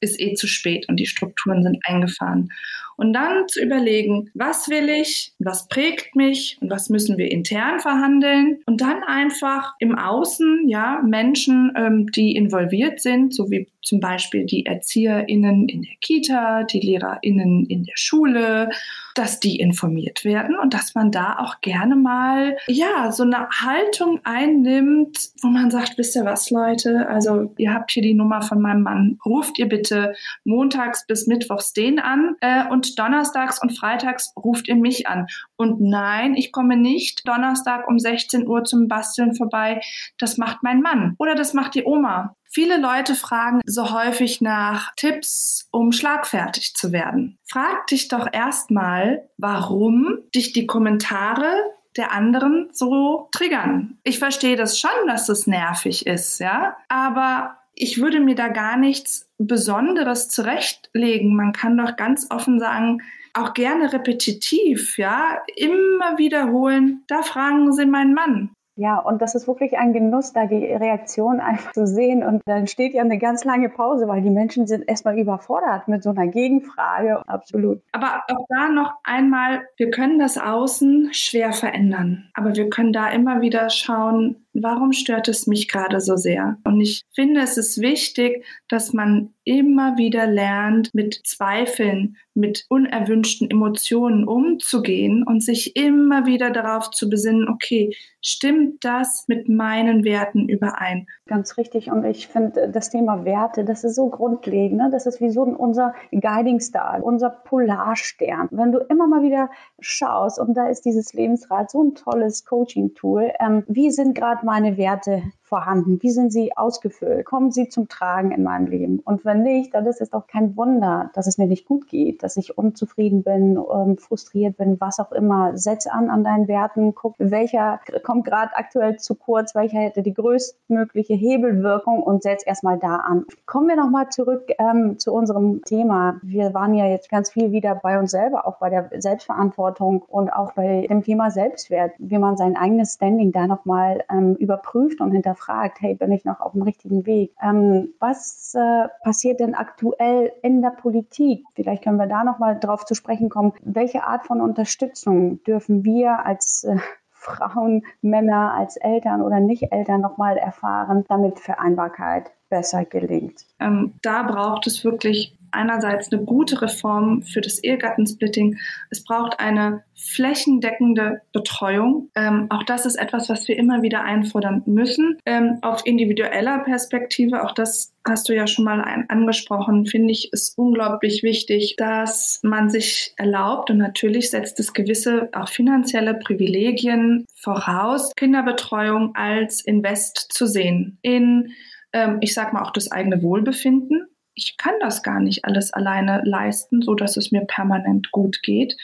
ist 0.00 0.20
eh 0.20 0.34
zu 0.34 0.46
spät 0.46 0.88
und 0.88 0.96
die 0.96 1.06
Strukturen 1.06 1.62
sind 1.62 1.78
eingefahren. 1.84 2.50
Und 2.96 3.12
dann 3.12 3.48
zu 3.48 3.62
überlegen, 3.62 4.30
was 4.34 4.68
will 4.68 4.88
ich, 4.88 5.32
was 5.38 5.68
prägt 5.68 6.16
mich 6.16 6.58
und 6.60 6.70
was 6.70 6.88
müssen 6.88 7.18
wir 7.18 7.30
intern 7.30 7.80
verhandeln. 7.80 8.58
Und 8.66 8.80
dann 8.80 9.02
einfach 9.02 9.74
im 9.78 9.96
Außen, 9.96 10.68
ja, 10.68 11.02
Menschen, 11.04 11.72
ähm, 11.76 12.10
die 12.10 12.34
involviert 12.34 13.00
sind, 13.00 13.34
so 13.34 13.50
wie 13.50 13.68
zum 13.86 14.00
Beispiel 14.00 14.44
die 14.44 14.66
ErzieherInnen 14.66 15.68
in 15.68 15.82
der 15.82 15.94
Kita, 16.00 16.64
die 16.64 16.80
LehrerInnen 16.80 17.66
in 17.66 17.84
der 17.84 17.94
Schule, 17.94 18.68
dass 19.14 19.38
die 19.38 19.60
informiert 19.60 20.24
werden 20.24 20.58
und 20.58 20.74
dass 20.74 20.96
man 20.96 21.12
da 21.12 21.36
auch 21.38 21.60
gerne 21.60 21.94
mal, 21.94 22.56
ja, 22.66 23.12
so 23.12 23.22
eine 23.22 23.48
Haltung 23.48 24.20
einnimmt, 24.24 25.30
wo 25.40 25.48
man 25.48 25.70
sagt, 25.70 25.96
wisst 25.98 26.16
ihr 26.16 26.24
was, 26.24 26.50
Leute, 26.50 27.08
also 27.08 27.54
ihr 27.58 27.72
habt 27.72 27.92
hier 27.92 28.02
die 28.02 28.14
Nummer 28.14 28.42
von 28.42 28.60
meinem 28.60 28.82
Mann, 28.82 29.18
ruft 29.24 29.56
ihr 29.60 29.68
bitte 29.68 30.14
montags 30.44 31.06
bis 31.06 31.28
mittwochs 31.28 31.72
den 31.72 32.00
an 32.00 32.34
äh, 32.40 32.68
und 32.68 32.98
donnerstags 32.98 33.62
und 33.62 33.78
freitags 33.78 34.32
ruft 34.36 34.66
ihr 34.66 34.76
mich 34.76 35.06
an. 35.06 35.28
Und 35.54 35.80
nein, 35.80 36.34
ich 36.34 36.50
komme 36.50 36.76
nicht 36.76 37.26
Donnerstag 37.26 37.86
um 37.86 38.00
16 38.00 38.48
Uhr 38.48 38.64
zum 38.64 38.88
Basteln 38.88 39.34
vorbei, 39.36 39.80
das 40.18 40.38
macht 40.38 40.64
mein 40.64 40.80
Mann 40.80 41.14
oder 41.18 41.36
das 41.36 41.54
macht 41.54 41.76
die 41.76 41.84
Oma. 41.84 42.34
Viele 42.56 42.78
Leute 42.78 43.14
fragen 43.14 43.60
so 43.66 43.92
häufig 43.92 44.40
nach 44.40 44.94
Tipps, 44.96 45.68
um 45.72 45.92
schlagfertig 45.92 46.74
zu 46.74 46.90
werden. 46.90 47.36
Frag 47.46 47.86
dich 47.88 48.08
doch 48.08 48.26
erstmal, 48.32 49.28
warum 49.36 50.20
dich 50.34 50.54
die 50.54 50.66
Kommentare 50.66 51.54
der 51.98 52.12
anderen 52.12 52.70
so 52.72 53.28
triggern. 53.30 53.98
Ich 54.04 54.18
verstehe 54.18 54.56
das 54.56 54.80
schon, 54.80 55.06
dass 55.06 55.26
das 55.26 55.46
nervig 55.46 56.06
ist, 56.06 56.38
ja, 56.38 56.78
aber 56.88 57.58
ich 57.74 58.00
würde 58.00 58.20
mir 58.20 58.36
da 58.36 58.48
gar 58.48 58.78
nichts 58.78 59.28
Besonderes 59.36 60.30
zurechtlegen. 60.30 61.36
Man 61.36 61.52
kann 61.52 61.76
doch 61.76 61.94
ganz 61.96 62.26
offen 62.30 62.58
sagen, 62.58 63.02
auch 63.34 63.52
gerne 63.52 63.92
repetitiv, 63.92 64.96
ja, 64.96 65.42
immer 65.56 66.16
wiederholen. 66.16 67.04
Da 67.06 67.20
fragen 67.20 67.70
Sie 67.74 67.84
meinen 67.84 68.14
Mann. 68.14 68.55
Ja, 68.78 68.98
und 68.98 69.22
das 69.22 69.34
ist 69.34 69.48
wirklich 69.48 69.78
ein 69.78 69.94
Genuss, 69.94 70.34
da 70.34 70.46
die 70.46 70.64
Reaktion 70.64 71.40
einfach 71.40 71.72
zu 71.72 71.86
sehen. 71.86 72.22
Und 72.22 72.42
dann 72.44 72.66
steht 72.66 72.92
ja 72.92 73.02
eine 73.02 73.18
ganz 73.18 73.44
lange 73.44 73.70
Pause, 73.70 74.06
weil 74.06 74.20
die 74.20 74.30
Menschen 74.30 74.66
sind 74.66 74.86
erstmal 74.86 75.18
überfordert 75.18 75.88
mit 75.88 76.02
so 76.02 76.10
einer 76.10 76.26
Gegenfrage. 76.26 77.26
Absolut. 77.26 77.80
Aber 77.92 78.22
auch 78.28 78.46
da 78.50 78.68
noch 78.68 78.92
einmal, 79.02 79.62
wir 79.78 79.90
können 79.90 80.18
das 80.18 80.36
Außen 80.36 81.08
schwer 81.12 81.52
verändern. 81.52 82.28
Aber 82.34 82.54
wir 82.54 82.68
können 82.68 82.92
da 82.92 83.08
immer 83.08 83.40
wieder 83.40 83.70
schauen, 83.70 84.45
warum 84.62 84.92
stört 84.92 85.28
es 85.28 85.46
mich 85.46 85.68
gerade 85.68 86.00
so 86.00 86.16
sehr? 86.16 86.58
Und 86.64 86.80
ich 86.80 87.04
finde, 87.14 87.40
es 87.40 87.56
ist 87.56 87.80
wichtig, 87.80 88.44
dass 88.68 88.92
man 88.92 89.34
immer 89.44 89.96
wieder 89.96 90.26
lernt, 90.26 90.92
mit 90.92 91.20
Zweifeln, 91.24 92.16
mit 92.34 92.66
unerwünschten 92.68 93.48
Emotionen 93.48 94.26
umzugehen 94.26 95.22
und 95.22 95.42
sich 95.42 95.76
immer 95.76 96.26
wieder 96.26 96.50
darauf 96.50 96.90
zu 96.90 97.08
besinnen, 97.08 97.48
okay, 97.48 97.94
stimmt 98.20 98.84
das 98.84 99.24
mit 99.28 99.48
meinen 99.48 100.04
Werten 100.04 100.48
überein? 100.48 101.06
Ganz 101.26 101.56
richtig. 101.56 101.90
Und 101.90 102.04
ich 102.04 102.26
finde, 102.26 102.68
das 102.68 102.90
Thema 102.90 103.24
Werte, 103.24 103.64
das 103.64 103.84
ist 103.84 103.94
so 103.94 104.08
grundlegend. 104.08 104.78
Ne? 104.78 104.90
Das 104.90 105.06
ist 105.06 105.20
wie 105.20 105.30
so 105.30 105.42
unser 105.42 105.94
Guiding 106.10 106.60
Star, 106.60 107.02
unser 107.02 107.30
Polarstern. 107.30 108.48
Wenn 108.50 108.72
du 108.72 108.78
immer 108.78 109.06
mal 109.06 109.22
wieder 109.22 109.48
schaust, 109.78 110.40
und 110.40 110.54
da 110.54 110.68
ist 110.68 110.84
dieses 110.84 111.14
Lebensrad 111.14 111.70
so 111.70 111.84
ein 111.84 111.94
tolles 111.94 112.44
Coaching-Tool, 112.44 113.32
ähm, 113.38 113.62
wie 113.68 113.90
sind 113.90 114.14
gerade 114.14 114.44
meine 114.46 114.78
Werte 114.78 115.22
vorhanden? 115.42 116.02
Wie 116.02 116.10
sind 116.10 116.32
sie 116.32 116.56
ausgefüllt? 116.56 117.24
Kommen 117.24 117.52
sie 117.52 117.68
zum 117.68 117.88
Tragen 117.88 118.32
in 118.32 118.42
meinem 118.42 118.66
Leben? 118.66 119.00
Und 119.00 119.24
wenn 119.24 119.42
nicht, 119.42 119.74
dann 119.74 119.86
ist 119.86 120.00
es 120.00 120.10
doch 120.10 120.26
kein 120.26 120.56
Wunder, 120.56 121.10
dass 121.14 121.26
es 121.26 121.38
mir 121.38 121.46
nicht 121.46 121.66
gut 121.66 121.88
geht, 121.88 122.22
dass 122.22 122.36
ich 122.36 122.58
unzufrieden 122.58 123.22
bin, 123.22 123.58
ähm, 123.72 123.96
frustriert 123.98 124.56
bin, 124.56 124.80
was 124.80 124.98
auch 124.98 125.12
immer. 125.12 125.56
Setz 125.56 125.86
an 125.86 126.10
an 126.10 126.24
deinen 126.24 126.48
Werten, 126.48 126.94
guck, 126.94 127.14
welcher 127.18 127.80
kommt 128.02 128.24
gerade 128.24 128.56
aktuell 128.56 128.96
zu 128.98 129.14
kurz, 129.14 129.54
welcher 129.54 129.78
hätte 129.78 130.02
die 130.02 130.14
größtmögliche 130.14 131.14
Hebelwirkung 131.14 132.02
und 132.02 132.22
setz 132.22 132.44
erstmal 132.46 132.78
da 132.78 132.96
an. 132.96 133.26
Kommen 133.46 133.68
wir 133.68 133.76
nochmal 133.76 134.08
zurück 134.08 134.50
ähm, 134.58 134.98
zu 134.98 135.12
unserem 135.12 135.62
Thema. 135.62 136.20
Wir 136.22 136.54
waren 136.54 136.74
ja 136.74 136.86
jetzt 136.86 137.10
ganz 137.10 137.30
viel 137.30 137.52
wieder 137.52 137.74
bei 137.74 137.98
uns 137.98 138.10
selber, 138.10 138.46
auch 138.46 138.58
bei 138.58 138.70
der 138.70 138.90
Selbstverantwortung 138.98 140.02
und 140.02 140.30
auch 140.30 140.52
bei 140.52 140.86
dem 140.88 141.02
Thema 141.02 141.30
Selbstwert, 141.30 141.92
wie 141.98 142.18
man 142.18 142.36
sein 142.36 142.56
eigenes 142.56 142.94
Standing 142.94 143.32
da 143.32 143.46
nochmal 143.46 144.02
ähm, 144.10 144.35
überprüft 144.36 145.00
und 145.00 145.12
hinterfragt 145.12 145.80
hey, 145.80 145.94
bin 145.94 146.12
ich 146.12 146.24
noch 146.24 146.40
auf 146.40 146.52
dem 146.52 146.62
richtigen 146.62 147.06
Weg? 147.06 147.32
Ähm, 147.42 147.94
was 147.98 148.54
äh, 148.54 148.88
passiert 149.02 149.40
denn 149.40 149.54
aktuell 149.54 150.32
in 150.42 150.62
der 150.62 150.70
Politik? 150.70 151.44
Vielleicht 151.54 151.84
können 151.84 151.98
wir 151.98 152.06
da 152.06 152.24
noch 152.24 152.38
mal 152.38 152.58
drauf 152.58 152.84
zu 152.84 152.94
sprechen 152.94 153.28
kommen. 153.28 153.52
Welche 153.62 154.04
Art 154.04 154.26
von 154.26 154.40
Unterstützung 154.40 155.42
dürfen 155.44 155.84
wir 155.84 156.24
als 156.24 156.64
äh, 156.64 156.76
Frauen, 157.10 157.82
Männer, 158.02 158.54
als 158.54 158.76
Eltern 158.76 159.20
oder 159.20 159.40
Nicht-Eltern 159.40 160.00
noch 160.00 160.16
mal 160.16 160.36
erfahren, 160.36 161.04
damit 161.08 161.40
Vereinbarkeit 161.40 162.30
besser 162.48 162.84
gelingt? 162.84 163.46
Ähm, 163.58 163.94
da 164.02 164.22
braucht 164.22 164.66
es 164.68 164.84
wirklich 164.84 165.36
einerseits 165.56 166.12
eine 166.12 166.22
gute 166.22 166.62
Reform 166.62 167.22
für 167.22 167.40
das 167.40 167.62
Ehegattensplitting. 167.62 168.58
Es 168.90 169.02
braucht 169.02 169.40
eine 169.40 169.82
flächendeckende 169.94 171.22
Betreuung. 171.32 172.10
Ähm, 172.14 172.46
auch 172.50 172.62
das 172.64 172.86
ist 172.86 172.96
etwas, 172.96 173.28
was 173.28 173.48
wir 173.48 173.58
immer 173.58 173.82
wieder 173.82 174.04
einfordern 174.04 174.62
müssen. 174.66 175.18
Ähm, 175.24 175.58
auf 175.62 175.82
individueller 175.84 176.58
Perspektive, 176.60 177.42
auch 177.42 177.52
das 177.52 177.94
hast 178.06 178.28
du 178.28 178.34
ja 178.34 178.46
schon 178.46 178.64
mal 178.64 178.80
angesprochen, 179.08 179.86
finde 179.86 180.12
ich, 180.12 180.32
ist 180.32 180.56
unglaublich 180.56 181.22
wichtig, 181.22 181.74
dass 181.76 182.40
man 182.42 182.70
sich 182.70 183.14
erlaubt 183.16 183.70
und 183.70 183.78
natürlich 183.78 184.30
setzt 184.30 184.60
es 184.60 184.72
gewisse 184.72 185.28
auch 185.32 185.48
finanzielle 185.48 186.14
Privilegien 186.14 187.26
voraus, 187.34 188.12
Kinderbetreuung 188.16 189.14
als 189.14 189.62
Invest 189.62 190.32
zu 190.32 190.46
sehen 190.46 190.98
in, 191.02 191.52
ähm, 191.92 192.18
ich 192.20 192.34
sag 192.34 192.52
mal, 192.52 192.62
auch 192.62 192.72
das 192.72 192.92
eigene 192.92 193.22
Wohlbefinden. 193.22 194.06
Ich 194.36 194.56
kann 194.58 194.74
das 194.80 195.02
gar 195.02 195.18
nicht 195.18 195.44
alles 195.44 195.72
alleine 195.72 196.22
leisten, 196.24 196.82
so 196.82 196.94
dass 196.94 197.16
es 197.16 197.32
mir 197.32 197.40
permanent 197.40 198.12
gut 198.12 198.42
geht. 198.42 198.76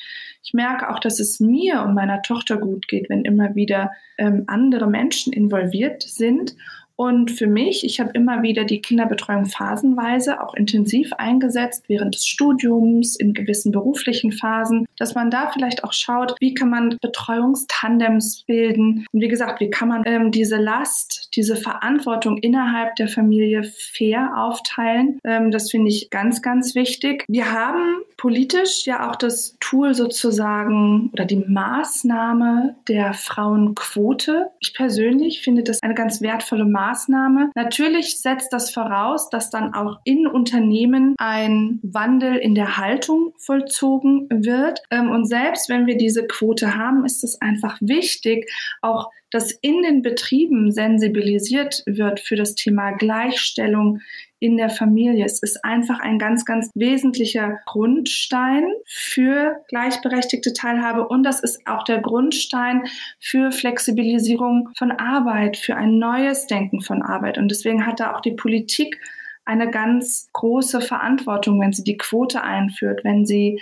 Ich 0.42 0.54
merke 0.54 0.90
auch, 0.90 0.98
dass 0.98 1.20
es 1.20 1.38
mir 1.38 1.82
und 1.82 1.94
meiner 1.94 2.22
Tochter 2.22 2.56
gut 2.56 2.88
geht, 2.88 3.08
wenn 3.08 3.24
immer 3.24 3.54
wieder 3.54 3.92
ähm, 4.18 4.44
andere 4.48 4.88
Menschen 4.88 5.32
involviert 5.32 6.02
sind 6.02 6.56
und 6.96 7.31
für 7.31 7.46
mich, 7.46 7.85
ich 7.85 8.00
habe 8.00 8.11
immer 8.14 8.42
wieder 8.42 8.64
die 8.64 8.81
Kinderbetreuung 8.81 9.46
phasenweise 9.46 10.40
auch 10.40 10.55
intensiv 10.55 11.12
eingesetzt 11.14 11.85
während 11.88 12.14
des 12.14 12.26
Studiums, 12.26 13.16
in 13.16 13.35
gewissen 13.35 13.72
beruflichen 13.72 14.33
Phasen, 14.33 14.87
dass 14.98 15.14
man 15.14 15.31
da 15.31 15.50
vielleicht 15.50 15.85
auch 15.85 15.92
schaut, 15.92 16.35
wie 16.40 16.55
kann 16.55 16.70
man 16.70 16.96
Betreuungstandems 17.00 18.44
bilden. 18.46 19.07
Und 19.12 19.20
wie 19.20 19.28
gesagt, 19.28 19.61
wie 19.61 19.70
kann 19.70 19.88
man 19.88 20.02
ähm, 20.07 20.31
diese 20.31 20.57
Last, 20.57 21.31
diese 21.35 21.57
Verantwortung 21.57 22.38
innerhalb 22.38 22.96
der 22.96 23.09
Familie 23.09 23.62
fair 23.64 24.33
aufteilen. 24.37 25.18
Ähm, 25.24 25.50
das 25.50 25.70
finde 25.70 25.88
ich 25.88 26.11
ganz, 26.11 26.42
ganz 26.42 26.74
wichtig. 26.74 27.24
Wir 27.28 27.52
haben 27.52 28.02
politisch 28.22 28.87
ja 28.87 29.11
auch 29.11 29.16
das 29.16 29.56
Tool 29.58 29.94
sozusagen 29.94 31.11
oder 31.12 31.24
die 31.24 31.44
Maßnahme 31.44 32.76
der 32.87 33.14
Frauenquote. 33.14 34.46
Ich 34.61 34.74
persönlich 34.74 35.42
finde 35.42 35.64
das 35.64 35.82
eine 35.82 35.94
ganz 35.94 36.22
wertvolle 36.22 36.64
Maßnahme. 36.64 37.50
Natürlich 37.56 38.20
setzt 38.20 38.52
das 38.52 38.70
voraus, 38.70 39.28
dass 39.28 39.50
dann 39.50 39.74
auch 39.74 39.98
in 40.04 40.28
Unternehmen 40.28 41.16
ein 41.18 41.80
Wandel 41.82 42.37
in 42.37 42.54
der 42.54 42.76
Haltung 42.76 43.32
vollzogen 43.38 44.28
wird. 44.30 44.85
Ähm, 44.92 45.11
und 45.11 45.26
selbst 45.26 45.68
wenn 45.68 45.88
wir 45.88 45.96
diese 45.96 46.24
Quote 46.24 46.76
haben, 46.76 47.04
ist 47.04 47.24
es 47.24 47.40
einfach 47.40 47.76
wichtig, 47.80 48.48
auch 48.82 49.11
dass 49.32 49.50
in 49.50 49.82
den 49.82 50.02
Betrieben 50.02 50.70
sensibilisiert 50.70 51.82
wird 51.87 52.20
für 52.20 52.37
das 52.37 52.54
Thema 52.54 52.92
Gleichstellung 52.92 54.00
in 54.42 54.57
der 54.57 54.70
Familie. 54.70 55.24
Es 55.24 55.40
ist 55.40 55.64
einfach 55.64 56.00
ein 56.00 56.18
ganz, 56.18 56.44
ganz 56.44 56.70
wesentlicher 56.74 57.61
Grundstein 57.64 58.66
für 58.87 59.62
gleichberechtigte 59.68 60.52
Teilhabe 60.52 61.07
und 61.07 61.22
das 61.22 61.40
ist 61.40 61.64
auch 61.66 61.85
der 61.85 62.00
Grundstein 62.00 62.85
für 63.20 63.52
Flexibilisierung 63.52 64.70
von 64.76 64.90
Arbeit, 64.90 65.57
für 65.57 65.76
ein 65.76 65.98
neues 65.98 66.48
Denken 66.48 66.81
von 66.81 67.02
Arbeit. 67.02 67.38
Und 67.38 67.50
deswegen 67.50 67.87
hat 67.87 68.00
da 68.00 68.14
auch 68.14 68.20
die 68.20 68.33
Politik 68.33 69.00
eine 69.44 69.70
ganz 69.70 70.28
große 70.33 70.81
Verantwortung, 70.81 71.61
wenn 71.61 71.72
sie 71.72 71.85
die 71.85 71.96
Quote 71.96 72.42
einführt, 72.42 73.05
wenn 73.05 73.24
sie 73.24 73.61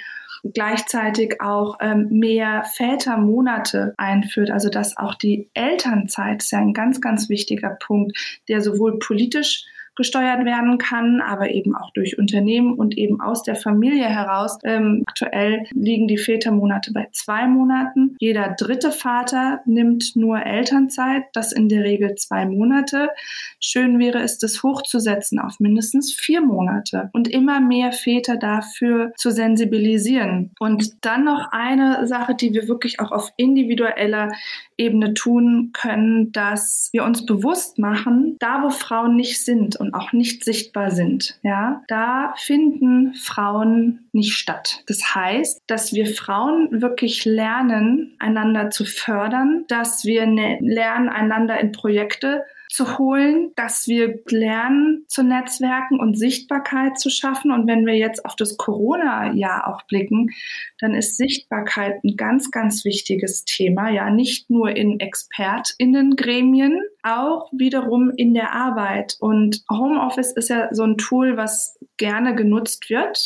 gleichzeitig 0.55 1.43
auch 1.43 1.77
ähm, 1.81 2.09
mehr 2.11 2.65
Vätermonate 2.75 3.93
einführt, 3.99 4.51
also 4.51 4.71
dass 4.71 4.97
auch 4.97 5.15
die 5.15 5.51
Elternzeit 5.53 6.43
ist 6.43 6.53
ja 6.53 6.59
ein 6.59 6.73
ganz, 6.73 7.03
ganz 7.03 7.29
wichtiger 7.29 7.77
Punkt, 7.79 8.17
der 8.49 8.63
sowohl 8.63 8.99
politisch 8.99 9.67
gesteuert 10.01 10.47
werden 10.47 10.79
kann, 10.79 11.21
aber 11.21 11.51
eben 11.51 11.77
auch 11.77 11.91
durch 11.93 12.19
Unternehmen 12.19 12.73
und 12.73 12.97
eben 12.97 13.21
aus 13.21 13.43
der 13.43 13.55
Familie 13.55 14.07
heraus. 14.07 14.57
Ähm, 14.65 15.03
aktuell 15.07 15.65
liegen 15.73 16.09
die 16.09 16.17
Vätermonate 16.17 16.91
bei 16.95 17.09
zwei 17.13 17.47
Monaten. 17.47 18.17
Jeder 18.19 18.55
dritte 18.59 18.93
Vater 18.93 19.61
nimmt 19.67 20.17
nur 20.17 20.41
Elternzeit, 20.41 21.25
das 21.35 21.53
in 21.53 21.69
der 21.69 21.85
Regel 21.85 22.15
zwei 22.15 22.47
Monate. 22.47 23.11
Schön 23.61 23.99
wäre 23.99 24.23
es, 24.23 24.39
das 24.39 24.63
hochzusetzen 24.63 25.39
auf 25.39 25.61
mindestens 25.61 26.15
vier 26.15 26.41
Monate 26.41 27.11
und 27.13 27.29
immer 27.29 27.61
mehr 27.61 27.93
Väter 27.93 28.39
dafür 28.39 29.13
zu 29.19 29.31
sensibilisieren. 29.31 30.53
Und 30.59 31.05
dann 31.05 31.25
noch 31.25 31.49
eine 31.53 32.07
Sache, 32.07 32.35
die 32.35 32.55
wir 32.55 32.69
wirklich 32.69 33.01
auch 33.01 33.13
auf 33.13 33.29
individueller 33.37 34.33
Ebene 34.79 35.13
tun 35.13 35.73
können, 35.75 36.33
dass 36.33 36.89
wir 36.93 37.05
uns 37.05 37.27
bewusst 37.27 37.79
machen, 37.79 38.37
da 38.39 38.63
wo 38.63 38.71
Frauen 38.71 39.15
nicht 39.15 39.45
sind 39.45 39.77
und 39.77 39.90
auch 39.95 40.13
nicht 40.13 40.45
sichtbar 40.45 40.91
sind, 40.91 41.39
ja, 41.43 41.83
da 41.89 42.35
finden 42.37 43.15
Frauen 43.15 44.09
nicht 44.13 44.35
statt. 44.35 44.83
Das 44.87 45.15
heißt, 45.15 45.63
dass 45.67 45.93
wir 45.93 46.07
Frauen 46.07 46.83
wirklich 46.83 47.25
lernen, 47.25 48.15
einander 48.19 48.71
zu 48.71 48.85
fördern, 48.85 49.65
dass 49.69 50.05
wir 50.05 50.27
ne 50.27 50.59
lernen, 50.61 51.09
einander 51.09 51.59
in 51.61 51.73
Projekte 51.73 52.45
zu 52.71 52.99
holen, 52.99 53.51
dass 53.57 53.89
wir 53.89 54.21
lernen 54.29 55.05
zu 55.09 55.25
Netzwerken 55.25 55.99
und 55.99 56.17
Sichtbarkeit 56.17 56.99
zu 56.99 57.11
schaffen. 57.11 57.51
Und 57.51 57.67
wenn 57.67 57.85
wir 57.85 57.97
jetzt 57.97 58.25
auf 58.25 58.37
das 58.37 58.57
Corona-Jahr 58.57 59.67
auch 59.67 59.83
blicken, 59.89 60.31
dann 60.79 60.95
ist 60.95 61.17
Sichtbarkeit 61.17 62.03
ein 62.05 62.17
ganz, 62.17 62.51
ganz 62.53 62.85
wichtiges 62.85 63.45
Thema. 63.45 63.91
Ja, 63.91 64.11
nicht 64.11 64.51
nur 64.51 64.75
in 64.77 65.01
ExpertInnen-Gremien, 65.01 66.81
auch 67.03 67.51
wiederum 67.53 68.13
in 68.17 68.35
der 68.35 68.53
Arbeit. 68.53 69.17
Und 69.19 69.63
Homeoffice 69.69 70.33
ist 70.33 70.49
ja 70.49 70.73
so 70.73 70.85
ein 70.85 70.97
Tool, 70.97 71.37
was 71.37 71.77
gerne 71.97 72.37
genutzt 72.37 72.89
wird 72.89 73.19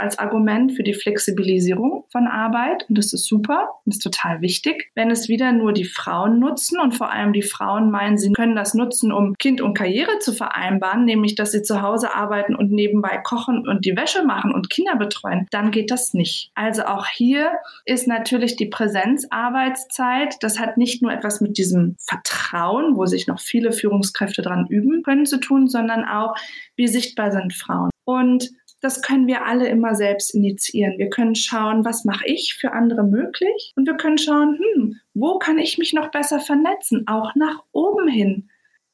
als 0.00 0.18
Argument 0.18 0.72
für 0.72 0.82
die 0.82 0.94
Flexibilisierung 0.94 2.04
von 2.10 2.26
Arbeit. 2.26 2.86
Und 2.88 2.98
das 2.98 3.12
ist 3.12 3.26
super, 3.26 3.68
das 3.84 3.96
ist 3.96 4.02
total 4.02 4.40
wichtig. 4.40 4.90
Wenn 4.94 5.10
es 5.10 5.28
wieder 5.28 5.52
nur 5.52 5.72
die 5.72 5.84
Frauen 5.84 6.38
nutzen 6.38 6.80
und 6.80 6.94
vor 6.94 7.12
allem 7.12 7.32
die 7.32 7.42
Frauen 7.42 7.90
meinen, 7.90 8.18
sie 8.18 8.32
können 8.32 8.56
das 8.56 8.74
nutzen, 8.74 9.12
um 9.12 9.34
Kind 9.38 9.60
und 9.60 9.74
Karriere 9.74 10.18
zu 10.20 10.32
vereinbaren, 10.32 11.04
nämlich 11.04 11.34
dass 11.34 11.52
sie 11.52 11.62
zu 11.62 11.82
Hause 11.82 12.14
arbeiten 12.14 12.54
und 12.54 12.70
nebenbei 12.70 13.18
kochen 13.18 13.68
und 13.68 13.84
die 13.84 13.96
Wäsche 13.96 14.24
machen 14.24 14.52
und 14.52 14.70
Kinder 14.70 14.96
betreuen, 14.96 15.46
dann 15.50 15.70
geht 15.70 15.90
das 15.90 16.14
nicht. 16.14 16.50
Also 16.54 16.84
auch 16.84 17.06
hier 17.06 17.52
ist 17.84 18.08
natürlich 18.08 18.56
die 18.56 18.66
Präsenzarbeitszeit, 18.66 20.36
das 20.40 20.58
hat 20.58 20.76
nicht 20.76 21.02
nur 21.02 21.12
etwas 21.12 21.40
mit 21.40 21.58
diesem 21.58 21.96
Vertrauen, 21.98 22.96
wo 22.96 23.06
sich 23.06 23.26
noch 23.26 23.40
viele 23.40 23.72
Führungskräfte 23.72 24.42
dran 24.42 24.66
üben 24.68 25.02
können, 25.02 25.26
zu 25.26 25.38
tun, 25.38 25.68
sondern 25.68 26.04
auch, 26.04 26.34
wie 26.76 26.88
sichtbar 26.88 27.32
sind 27.32 27.52
Frauen. 27.52 27.90
Und 28.04 28.50
das 28.80 29.02
können 29.02 29.26
wir 29.26 29.44
alle 29.44 29.68
immer 29.68 29.94
selbst 29.94 30.34
initiieren. 30.34 30.98
Wir 30.98 31.10
können 31.10 31.34
schauen, 31.34 31.84
was 31.84 32.04
mache 32.04 32.26
ich 32.26 32.54
für 32.54 32.72
andere 32.72 33.04
möglich? 33.04 33.72
Und 33.76 33.86
wir 33.86 33.96
können 33.96 34.18
schauen, 34.18 34.58
hm, 34.58 34.96
wo 35.14 35.38
kann 35.38 35.58
ich 35.58 35.78
mich 35.78 35.92
noch 35.92 36.10
besser 36.10 36.40
vernetzen, 36.40 37.06
auch 37.06 37.34
nach 37.34 37.62
oben 37.72 38.08
hin. 38.08 38.48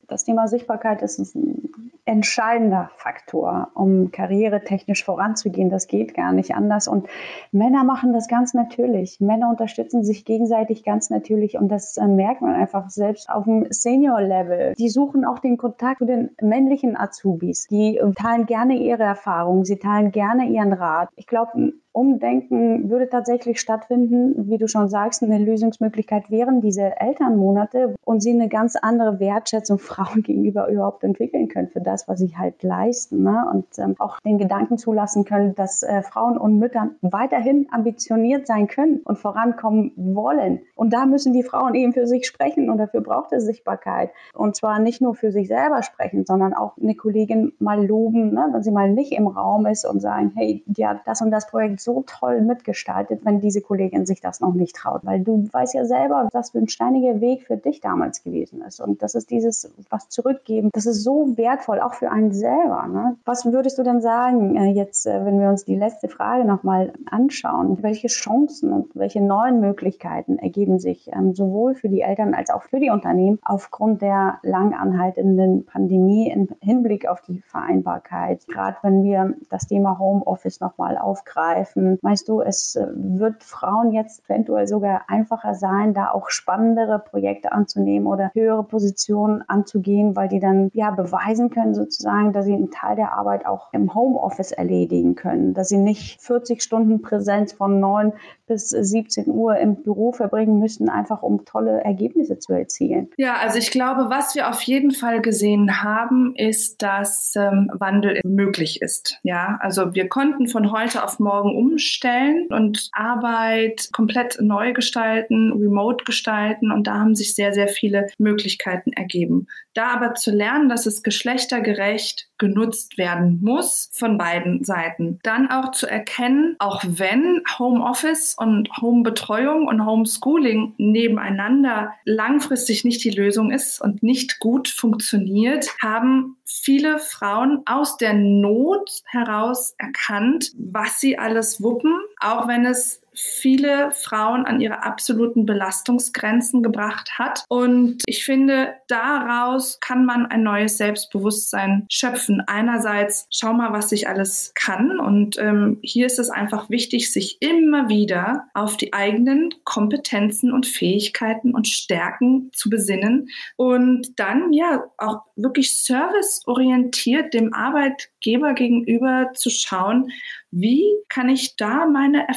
Das 0.09 0.25
Thema 0.25 0.49
Sichtbarkeit 0.49 1.03
ist 1.03 1.19
ein 1.19 1.71
entscheidender 2.07 2.91
Faktor, 2.97 3.69
um 3.75 4.13
karrieretechnisch 4.13 5.05
voranzugehen. 5.05 5.71
Das 5.71 5.89
geht 5.89 6.15
gar 6.15 6.33
nicht 6.33 6.55
anders. 6.55 6.87
Und 6.87 7.09
Männer 7.51 7.83
machen 7.83 8.13
das 8.13 8.29
ganz 8.29 8.55
natürlich. 8.55 9.21
Männer 9.21 9.51
unterstützen 9.51 10.05
sich 10.05 10.25
gegenseitig 10.25 10.85
ganz 10.85 11.11
natürlich. 11.11 11.59
Und 11.59 11.69
das 11.69 11.97
äh, 11.97 12.07
merkt 12.07 12.43
man 12.43 12.55
einfach 12.55 12.91
selbst 12.91 13.29
auf 13.29 13.45
dem 13.45 13.67
Senior-Level. 13.71 14.75
Die 14.79 14.89
suchen 14.89 15.25
auch 15.25 15.41
den 15.41 15.57
Kontakt 15.57 15.99
zu 15.99 16.07
den 16.07 16.31
männlichen 16.41 16.97
Azubis. 16.97 17.67
Die 17.69 18.01
teilen 18.15 18.47
gerne 18.47 18.77
ihre 18.77 19.03
Erfahrungen. 19.03 19.65
Sie 19.65 19.79
teilen 19.79 20.13
gerne 20.13 20.47
ihren 20.47 20.73
Rat. 20.73 21.09
Ich 21.17 21.27
glaube, 21.27 21.73
Umdenken 21.97 22.91
würde 22.91 23.09
tatsächlich 23.09 23.59
stattfinden. 23.59 24.51
Wie 24.51 24.59
du 24.59 24.69
schon 24.69 24.91
sagst, 24.91 25.23
eine 25.23 25.39
Lösungsmöglichkeit 25.39 26.31
wären 26.31 26.61
diese 26.61 27.01
Elternmonate 27.01 27.95
und 28.05 28.23
sie 28.23 28.33
eine 28.33 28.51
ganz 28.51 28.77
andere 28.77 29.19
Wertschätzung 29.19 29.79
Frauen 29.87 30.23
gegenüber 30.23 30.69
überhaupt 30.69 31.05
entwickeln 31.05 31.49
können 31.49 31.69
für 31.69 31.81
das, 31.81 32.07
was 32.07 32.19
sie 32.19 32.37
halt 32.37 32.63
leisten. 32.63 33.23
Ne? 33.23 33.47
Und 33.51 33.67
ähm, 33.79 33.95
auch 33.99 34.21
den 34.21 34.37
Gedanken 34.37 34.77
zulassen 34.77 35.25
können, 35.25 35.55
dass 35.55 35.83
äh, 35.83 36.03
Frauen 36.03 36.37
und 36.37 36.59
Mütter 36.59 36.91
weiterhin 37.01 37.67
ambitioniert 37.71 38.47
sein 38.47 38.67
können 38.67 39.01
und 39.05 39.19
vorankommen 39.19 39.93
wollen. 39.97 40.61
Und 40.75 40.93
da 40.93 41.07
müssen 41.07 41.33
die 41.33 41.45
Frauen 41.45 41.75
eben 41.75 41.95
für 41.95 42.07
sich 42.07 42.27
sprechen 42.27 42.69
und 42.69 42.77
dafür 42.77 43.01
braucht 43.01 43.33
es 43.33 43.47
Sichtbarkeit. 43.47 44.11
Und 44.35 44.55
zwar 44.55 44.81
nicht 44.81 45.01
nur 45.01 45.15
für 45.15 45.33
sich 45.33 45.49
selber 45.49 45.83
sprechen, 45.83 46.27
sondern 46.27 46.53
auch 46.53 46.77
eine 46.77 46.95
Kollegin 46.95 47.55
mal 47.59 47.83
loben, 47.83 48.35
ne? 48.35 48.51
wenn 48.53 48.63
sie 48.63 48.71
mal 48.71 48.91
nicht 48.91 49.13
im 49.13 49.29
Raum 49.29 49.65
ist 49.65 49.87
und 49.87 50.01
sagen, 50.01 50.33
hey, 50.37 50.63
die 50.67 50.87
hat 50.87 50.99
das 51.07 51.23
und 51.23 51.31
das 51.31 51.47
Projekt 51.47 51.86
so 51.87 52.05
toll 52.07 52.43
mitgestaltet, 52.43 53.25
wenn 53.25 53.41
diese 53.41 53.63
Kollegin 53.63 54.05
sich 54.05 54.21
das 54.21 54.41
noch 54.41 54.53
nicht 54.53 54.77
traut. 54.77 55.01
Weil 55.05 55.21
du 55.21 55.49
weißt 55.51 55.73
ja 55.73 55.87
selber, 55.87 56.29
was 56.33 56.51
für 56.51 56.59
ein 56.59 56.69
steiniger 56.69 57.21
Weg 57.23 57.45
für 57.45 57.57
dich 57.57 57.81
damals 57.81 58.23
gewesen 58.23 58.61
ist. 58.61 58.81
Und 58.81 59.03
das 59.03 59.15
ist 59.15 59.31
dieses, 59.31 59.73
was 59.89 60.11
zurückgeben, 60.11 60.71
das 60.73 60.85
ist 60.85 61.03
so 61.03 61.37
wertvoll, 61.37 61.81
auch 61.81 61.95
für 61.95 62.11
einen 62.11 62.33
selber. 62.33 62.87
Ne? 62.89 63.17
Was 63.25 63.47
würdest 63.47 63.79
du 63.79 63.85
denn 63.85 64.01
sagen, 64.01 64.57
äh, 64.57 64.73
jetzt, 64.73 65.07
äh, 65.07 65.25
wenn 65.25 65.41
wir 65.41 65.49
uns 65.49 65.65
die 65.65 65.77
letzte 65.77 66.09
Frage 66.09 66.45
nochmal 66.45 66.93
anschauen? 67.11 67.79
Welche 67.83 68.09
Chancen 68.09 68.73
und 68.73 68.95
welche 68.95 69.21
neuen 69.21 69.61
Möglichkeiten 69.61 70.39
ergeben 70.39 70.79
sich 70.79 71.09
ähm, 71.13 71.35
sowohl 71.35 71.75
für 71.75 71.89
die 71.89 72.01
Eltern 72.01 72.35
als 72.35 72.51
auch 72.51 72.65
für 72.65 72.81
die 72.81 72.91
Unternehmen 72.91 73.39
aufgrund 73.45 74.03
der 74.03 74.39
lang 74.43 74.75
anhaltenden 74.75 75.65
Pandemie 75.65 76.31
im 76.31 76.49
Hinblick 76.61 77.07
auf 77.07 77.21
die 77.23 77.43
Vereinbarkeit? 77.43 78.47
Gerade 78.49 78.77
wenn 78.83 79.05
wir 79.05 79.35
das 79.51 79.69
Thema 79.69 79.99
Homeoffice 80.01 80.61
nochmal 80.61 80.99
aufgreifen, 80.99 81.76
meinst 82.03 82.29
du, 82.29 82.41
es 82.41 82.77
äh, 82.77 82.87
wird 82.95 83.43
Frauen 83.43 83.93
jetzt 83.93 84.23
eventuell 84.29 84.67
sogar 84.67 85.03
einfacher 85.09 85.55
sein, 85.55 85.95
da 85.95 86.11
auch 86.11 86.31
spannendere 86.31 86.99
Projekte 86.99 87.53
anzunehmen 87.53 88.07
oder 88.07 88.31
höhere 88.35 88.65
Positionen 88.65 89.43
anzugehen, 89.49 90.17
weil 90.17 90.29
die 90.29 90.41
dann 90.41 90.71
ja 90.73 90.91
beweisen 90.91 91.51
können 91.51 91.75
sozusagen, 91.75 92.33
dass 92.33 92.47
sie 92.47 92.55
einen 92.55 92.71
Teil 92.71 92.97
der 92.97 93.13
Arbeit 93.13 93.47
auch 93.47 93.73
im 93.73 93.95
Homeoffice 93.95 94.53
erledigen 94.53 95.15
können, 95.15 95.55
dass 95.55 95.69
sie 95.69 95.79
nicht 95.79 96.21
40 96.21 96.63
Stunden 96.63 97.03
Präsenz 97.03 97.53
von 97.53 97.81
9 97.81 98.13
bis 98.47 98.71
17 98.71 99.29
Uhr 99.29 99.57
im 99.57 99.83
Büro 99.83 100.13
verbringen 100.13 100.59
müssen, 100.59 100.89
einfach 100.89 101.23
um 101.23 101.45
tolle 101.45 101.83
Ergebnisse 101.83 102.39
zu 102.39 102.53
erzielen. 102.53 103.11
Ja, 103.17 103.37
also 103.37 103.59
ich 103.59 103.71
glaube, 103.71 104.09
was 104.09 104.35
wir 104.35 104.49
auf 104.49 104.63
jeden 104.63 104.93
Fall 104.93 105.21
gesehen 105.21 105.83
haben, 105.83 106.35
ist, 106.37 106.83
dass 106.83 107.35
ähm, 107.37 107.71
Wandel 107.75 108.21
möglich 108.25 108.83
ist. 108.83 109.19
Ja, 109.23 109.59
also 109.61 109.95
wir 109.95 110.09
konnten 110.09 110.47
von 110.47 110.71
heute 110.71 111.03
auf 111.03 111.19
morgen 111.19 111.56
umstellen 111.57 112.47
und 112.51 112.89
Arbeit 112.93 113.89
komplett 113.93 114.39
neu 114.41 114.73
gestalten, 114.73 115.53
remote 115.53 116.05
gestalten 116.05 116.71
und 116.71 116.87
da 116.87 116.95
haben 116.95 117.15
sich 117.15 117.35
sehr, 117.35 117.53
sehr 117.53 117.69
viele 117.69 118.07
Möglichkeiten 118.19 118.93
ergeben. 118.93 119.47
Da 119.75 119.89
aber 119.89 120.15
zu 120.15 120.31
lernen, 120.31 120.69
dass 120.69 120.87
es 120.87 121.03
geschlechtergerecht 121.03 122.29
genutzt 122.39 122.99
werden 122.99 123.41
muss 123.43 123.91
von 123.93 124.19
beiden 124.19 124.65
Seiten. 124.65 125.19
Dann 125.23 125.51
auch 125.51 125.73
zu 125.73 125.87
erkennen, 125.87 126.57
auch 126.59 126.83
wenn 126.87 127.43
Homeoffice 127.59 128.35
und 128.39 128.69
Homebetreuung 128.81 129.67
und 129.67 129.85
Homeschooling 129.85 130.75
nebeneinander 130.79 131.93
langfristig 132.05 132.85
nicht 132.85 133.05
die 133.05 133.11
Lösung 133.11 133.51
ist 133.51 133.81
und 133.81 134.03
nicht 134.03 134.39
gut 134.39 134.69
funktioniert, 134.69 135.69
haben 135.83 136.37
viele 136.45 136.99
Frauen 136.99 137.63
aus 137.67 137.97
der 137.97 138.15
Not 138.15 138.91
heraus 139.07 139.75
erkannt, 139.79 140.53
was 140.57 141.01
sie 141.01 141.19
alles 141.19 141.46
wuppen, 141.63 141.99
auch 142.21 142.49
wenn 142.49 142.65
es 142.67 143.01
viele 143.17 143.91
Frauen 143.93 144.47
an 144.47 144.61
ihre 144.61 144.83
absoluten 144.83 145.47
Belastungsgrenzen 145.47 146.63
gebracht 146.63 147.19
hat. 147.19 147.45
Und 147.49 148.03
ich 148.07 148.25
finde, 148.25 148.75
daraus 148.89 149.81
kann 149.81 150.05
man 150.05 150.27
ein 150.27 150.43
neues 150.43 150.79
Selbstbewusstsein 150.79 151.87
schöpfen. 151.91 152.43
Einerseits, 152.47 153.27
schau 153.31 153.53
mal, 153.53 153.73
was 153.73 153.93
ich 153.93 154.09
alles 154.09 154.53
kann. 154.55 155.01
Und 155.01 155.39
ähm, 155.39 155.79
hier 155.83 156.07
ist 156.07 156.19
es 156.19 156.31
einfach 156.31 156.71
wichtig, 156.71 157.13
sich 157.13 157.41
immer 157.41 157.89
wieder 157.89 158.45
auf 158.55 158.77
die 158.77 158.93
eigenen 158.93 159.55
Kompetenzen 159.65 160.53
und 160.53 160.67
Fähigkeiten 160.67 161.55
und 161.55 161.67
Stärken 161.67 162.51
zu 162.53 162.71
besinnen 162.71 163.29
und 163.57 164.19
dann 164.19 164.53
ja 164.53 164.85
auch 164.99 165.23
wirklich 165.37 165.83
serviceorientiert 165.83 167.35
dem 167.35 167.53
Arbeitgeber 167.53 168.55
gegenüber 168.55 169.31
zu 169.35 169.51
schauen, 169.51 170.11
wie 170.51 170.87
kann 171.09 171.29
ich 171.29 171.57
da 171.57 171.87
meine 171.87 172.29